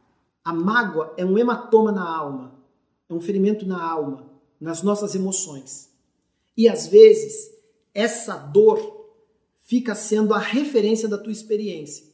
A 0.44 0.54
mágoa 0.54 1.14
é 1.18 1.26
um 1.26 1.38
hematoma 1.38 1.92
na 1.92 2.08
alma, 2.08 2.60
é 3.08 3.14
um 3.14 3.22
ferimento 3.22 3.66
na 3.66 3.82
alma, 3.84 4.30
nas 4.60 4.82
nossas 4.82 5.14
emoções. 5.16 5.90
E 6.58 6.68
às 6.68 6.88
vezes, 6.88 7.52
essa 7.94 8.36
dor 8.38 9.02
fica 9.62 9.96
sendo 9.96 10.34
a 10.34 10.40
referência 10.40 11.08
da 11.08 11.18
tua 11.18 11.32
experiência. 11.32 12.06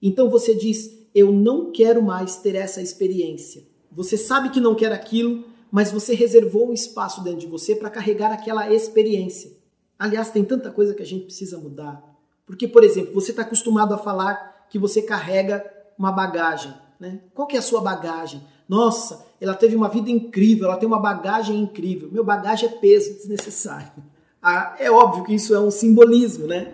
Então 0.00 0.30
você 0.30 0.54
diz: 0.54 1.06
Eu 1.14 1.30
não 1.32 1.70
quero 1.70 2.02
mais 2.02 2.36
ter 2.36 2.54
essa 2.54 2.80
experiência. 2.80 3.66
Você 3.92 4.16
sabe 4.16 4.50
que 4.50 4.60
não 4.60 4.74
quer 4.74 4.92
aquilo, 4.92 5.44
mas 5.70 5.90
você 5.90 6.14
reservou 6.14 6.68
um 6.68 6.72
espaço 6.72 7.22
dentro 7.22 7.40
de 7.40 7.46
você 7.46 7.74
para 7.74 7.90
carregar 7.90 8.32
aquela 8.32 8.72
experiência. 8.72 9.52
Aliás, 9.98 10.30
tem 10.30 10.44
tanta 10.44 10.70
coisa 10.70 10.94
que 10.94 11.02
a 11.02 11.06
gente 11.06 11.24
precisa 11.24 11.58
mudar. 11.58 12.02
Porque, 12.46 12.68
por 12.68 12.84
exemplo, 12.84 13.12
você 13.12 13.30
está 13.30 13.42
acostumado 13.42 13.92
a 13.92 13.98
falar 13.98 14.66
que 14.70 14.78
você 14.78 15.02
carrega 15.02 15.64
uma 15.98 16.12
bagagem. 16.12 16.72
Né? 16.98 17.20
Qual 17.34 17.46
que 17.46 17.56
é 17.56 17.58
a 17.58 17.62
sua 17.62 17.80
bagagem? 17.80 18.42
Nossa, 18.68 19.24
ela 19.40 19.54
teve 19.54 19.76
uma 19.76 19.88
vida 19.88 20.10
incrível, 20.10 20.66
ela 20.66 20.76
tem 20.76 20.86
uma 20.86 20.98
bagagem 20.98 21.58
incrível. 21.58 22.10
Meu 22.10 22.24
bagagem 22.24 22.68
é 22.68 22.72
peso 22.72 23.14
desnecessário. 23.14 23.92
Ah, 24.40 24.76
é 24.78 24.88
óbvio 24.88 25.24
que 25.24 25.34
isso 25.34 25.52
é 25.52 25.58
um 25.58 25.68
simbolismo, 25.68 26.46
né? 26.46 26.72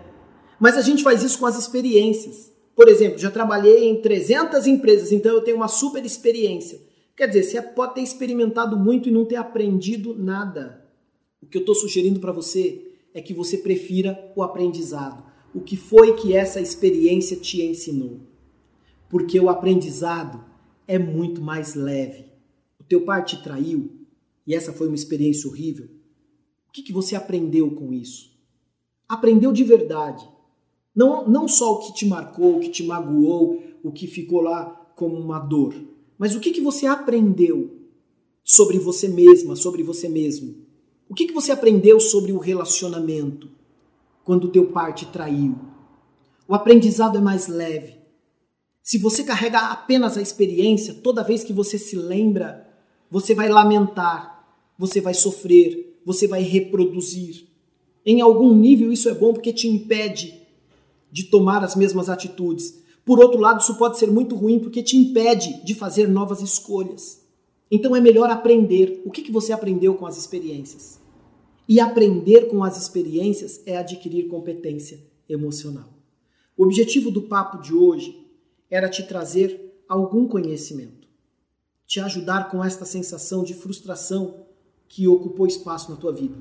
Mas 0.59 0.77
a 0.77 0.81
gente 0.81 1.01
faz 1.01 1.23
isso 1.23 1.39
com 1.39 1.47
as 1.47 1.57
experiências. 1.57 2.51
Por 2.75 2.87
exemplo, 2.87 3.17
já 3.17 3.31
trabalhei 3.31 3.89
em 3.89 3.99
300 3.99 4.67
empresas, 4.67 5.11
então 5.11 5.33
eu 5.33 5.41
tenho 5.41 5.57
uma 5.57 5.67
super 5.67 6.05
experiência. 6.05 6.79
Quer 7.17 7.27
dizer, 7.27 7.41
você 7.41 7.61
pode 7.63 7.95
ter 7.95 8.01
experimentado 8.01 8.77
muito 8.77 9.09
e 9.09 9.11
não 9.11 9.25
ter 9.25 9.37
aprendido 9.37 10.13
nada. 10.13 10.85
O 11.41 11.47
que 11.47 11.57
eu 11.57 11.61
estou 11.61 11.73
sugerindo 11.73 12.19
para 12.19 12.31
você 12.31 12.85
é 13.15 13.21
que 13.21 13.33
você 13.33 13.57
prefira 13.57 14.31
o 14.35 14.43
aprendizado. 14.43 15.23
O 15.53 15.61
que 15.61 15.77
foi 15.77 16.13
que 16.13 16.35
essa 16.35 16.61
experiência 16.61 17.37
te 17.37 17.63
ensinou? 17.63 18.19
Porque 19.09 19.39
o 19.39 19.49
aprendizado 19.49 20.43
é 20.87 20.97
muito 20.97 21.41
mais 21.41 21.75
leve. 21.75 22.25
O 22.79 22.83
teu 22.83 23.01
pai 23.01 23.23
te 23.23 23.41
traiu 23.41 23.91
e 24.45 24.53
essa 24.53 24.73
foi 24.73 24.87
uma 24.87 24.95
experiência 24.95 25.49
horrível. 25.49 25.85
O 26.67 26.71
que, 26.71 26.83
que 26.83 26.93
você 26.93 27.15
aprendeu 27.15 27.71
com 27.71 27.93
isso? 27.93 28.31
Aprendeu 29.07 29.51
de 29.51 29.63
verdade. 29.63 30.27
Não, 30.95 31.27
não 31.27 31.47
só 31.47 31.73
o 31.73 31.79
que 31.79 31.93
te 31.93 32.05
marcou, 32.05 32.57
o 32.57 32.59
que 32.59 32.69
te 32.69 32.83
magoou, 32.83 33.61
o 33.83 33.91
que 33.91 34.07
ficou 34.07 34.41
lá 34.41 34.65
como 34.95 35.15
uma 35.15 35.39
dor, 35.39 35.75
mas 36.17 36.35
o 36.35 36.39
que, 36.39 36.51
que 36.51 36.61
você 36.61 36.85
aprendeu 36.85 37.75
sobre 38.43 38.79
você 38.79 39.07
mesma, 39.07 39.55
sobre 39.55 39.83
você 39.83 40.07
mesmo. 40.07 40.55
O 41.09 41.13
que, 41.13 41.25
que 41.25 41.33
você 41.33 41.51
aprendeu 41.51 41.99
sobre 41.99 42.31
o 42.31 42.37
relacionamento 42.37 43.49
quando 44.23 44.45
o 44.45 44.51
teu 44.51 44.67
pai 44.67 44.93
te 44.93 45.05
traiu? 45.07 45.55
O 46.47 46.55
aprendizado 46.55 47.17
é 47.17 47.21
mais 47.21 47.47
leve. 47.47 47.95
Se 48.85 48.99
você 48.99 49.23
carrega 49.23 49.71
apenas 49.71 50.15
a 50.15 50.21
experiência, 50.21 50.93
toda 50.93 51.23
vez 51.23 51.43
que 51.43 51.51
você 51.51 51.75
se 51.75 51.95
lembra, 51.95 52.69
você 53.09 53.33
vai 53.33 53.49
lamentar, 53.49 54.47
você 54.77 55.01
vai 55.01 55.15
sofrer, 55.15 55.99
você 56.05 56.27
vai 56.27 56.43
reproduzir. 56.43 57.47
Em 58.05 58.21
algum 58.21 58.53
nível 58.53 58.93
isso 58.93 59.09
é 59.09 59.13
bom 59.15 59.33
porque 59.33 59.51
te 59.51 59.67
impede 59.67 60.39
de 61.11 61.23
tomar 61.23 61.63
as 61.63 61.75
mesmas 61.75 62.11
atitudes. 62.11 62.79
Por 63.03 63.19
outro 63.19 63.39
lado, 63.39 63.59
isso 63.59 63.75
pode 63.75 63.97
ser 63.97 64.11
muito 64.11 64.35
ruim 64.35 64.59
porque 64.59 64.83
te 64.83 64.95
impede 64.95 65.65
de 65.65 65.73
fazer 65.73 66.07
novas 66.07 66.39
escolhas. 66.41 67.25
Então 67.71 67.95
é 67.95 67.99
melhor 67.99 68.29
aprender. 68.29 69.01
O 69.03 69.09
que, 69.09 69.23
que 69.23 69.31
você 69.31 69.51
aprendeu 69.51 69.95
com 69.95 70.05
as 70.05 70.15
experiências? 70.15 71.01
E 71.67 71.79
aprender 71.79 72.49
com 72.49 72.63
as 72.63 72.79
experiências 72.79 73.63
é 73.65 73.77
adquirir 73.77 74.27
competência 74.27 74.99
emocional. 75.27 75.89
O 76.55 76.63
objetivo 76.63 77.09
do 77.09 77.23
papo 77.23 77.59
de 77.59 77.73
hoje 77.73 78.24
era 78.75 78.89
te 78.89 79.03
trazer 79.03 79.73
algum 79.87 80.27
conhecimento, 80.27 81.07
te 81.87 82.01
ajudar 82.01 82.49
com 82.49 82.61
esta 82.61 82.83
sensação 82.83 83.41
de 83.41 83.53
frustração 83.53 84.45
que 84.89 85.07
ocupou 85.07 85.47
espaço 85.47 85.89
na 85.89 85.95
tua 85.95 86.11
vida 86.11 86.35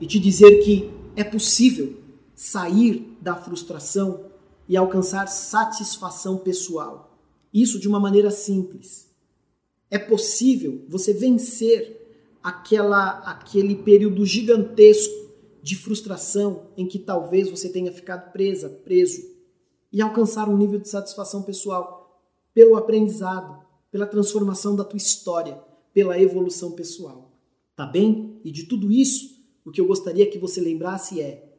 e 0.00 0.06
te 0.06 0.18
dizer 0.18 0.62
que 0.64 0.90
é 1.14 1.22
possível 1.22 1.98
sair 2.34 3.14
da 3.20 3.36
frustração 3.36 4.24
e 4.66 4.74
alcançar 4.74 5.26
satisfação 5.26 6.38
pessoal. 6.38 7.18
Isso 7.52 7.78
de 7.78 7.86
uma 7.86 8.00
maneira 8.00 8.30
simples. 8.30 9.10
É 9.90 9.98
possível 9.98 10.82
você 10.88 11.12
vencer 11.12 11.98
aquela 12.42 13.18
aquele 13.18 13.74
período 13.76 14.24
gigantesco 14.24 15.28
de 15.62 15.76
frustração 15.76 16.68
em 16.74 16.86
que 16.86 16.98
talvez 16.98 17.50
você 17.50 17.68
tenha 17.68 17.92
ficado 17.92 18.32
presa, 18.32 18.70
preso 18.70 19.39
e 19.92 20.00
alcançar 20.00 20.48
um 20.48 20.56
nível 20.56 20.78
de 20.78 20.88
satisfação 20.88 21.42
pessoal 21.42 22.00
pelo 22.54 22.76
aprendizado, 22.76 23.64
pela 23.90 24.06
transformação 24.06 24.76
da 24.76 24.84
tua 24.84 24.96
história, 24.96 25.60
pela 25.92 26.20
evolução 26.20 26.72
pessoal. 26.72 27.32
Tá 27.74 27.86
bem? 27.86 28.40
E 28.44 28.50
de 28.50 28.64
tudo 28.64 28.90
isso, 28.90 29.40
o 29.64 29.70
que 29.70 29.80
eu 29.80 29.86
gostaria 29.86 30.30
que 30.30 30.38
você 30.38 30.60
lembrasse 30.60 31.20
é: 31.20 31.56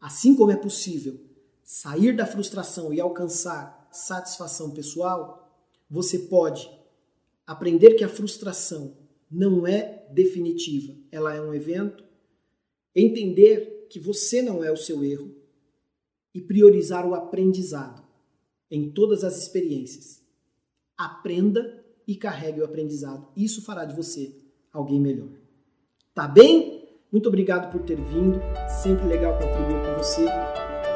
assim 0.00 0.34
como 0.34 0.50
é 0.50 0.56
possível 0.56 1.20
sair 1.62 2.16
da 2.16 2.26
frustração 2.26 2.92
e 2.92 3.00
alcançar 3.00 3.88
satisfação 3.92 4.70
pessoal, 4.70 5.56
você 5.88 6.18
pode 6.18 6.70
aprender 7.46 7.94
que 7.94 8.04
a 8.04 8.08
frustração 8.08 8.96
não 9.30 9.66
é 9.66 10.06
definitiva, 10.10 10.96
ela 11.10 11.34
é 11.34 11.40
um 11.40 11.54
evento, 11.54 12.04
entender 12.94 13.86
que 13.88 14.00
você 14.00 14.42
não 14.42 14.64
é 14.64 14.72
o 14.72 14.76
seu 14.76 15.04
erro, 15.04 15.34
e 16.34 16.40
priorizar 16.40 17.06
o 17.06 17.14
aprendizado 17.14 18.02
em 18.70 18.90
todas 18.90 19.24
as 19.24 19.36
experiências. 19.36 20.22
Aprenda 20.96 21.84
e 22.06 22.14
carregue 22.14 22.60
o 22.60 22.64
aprendizado. 22.64 23.28
Isso 23.36 23.62
fará 23.62 23.84
de 23.84 23.94
você 23.94 24.34
alguém 24.72 25.00
melhor. 25.00 25.30
Tá 26.14 26.28
bem? 26.28 26.88
Muito 27.10 27.28
obrigado 27.28 27.72
por 27.72 27.82
ter 27.82 27.96
vindo. 27.96 28.40
Sempre 28.82 29.06
legal 29.06 29.32
contribuir 29.34 29.84
com 29.84 29.96
você. 29.96 30.26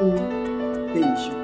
Um 0.01 0.93
beijo. 0.93 1.44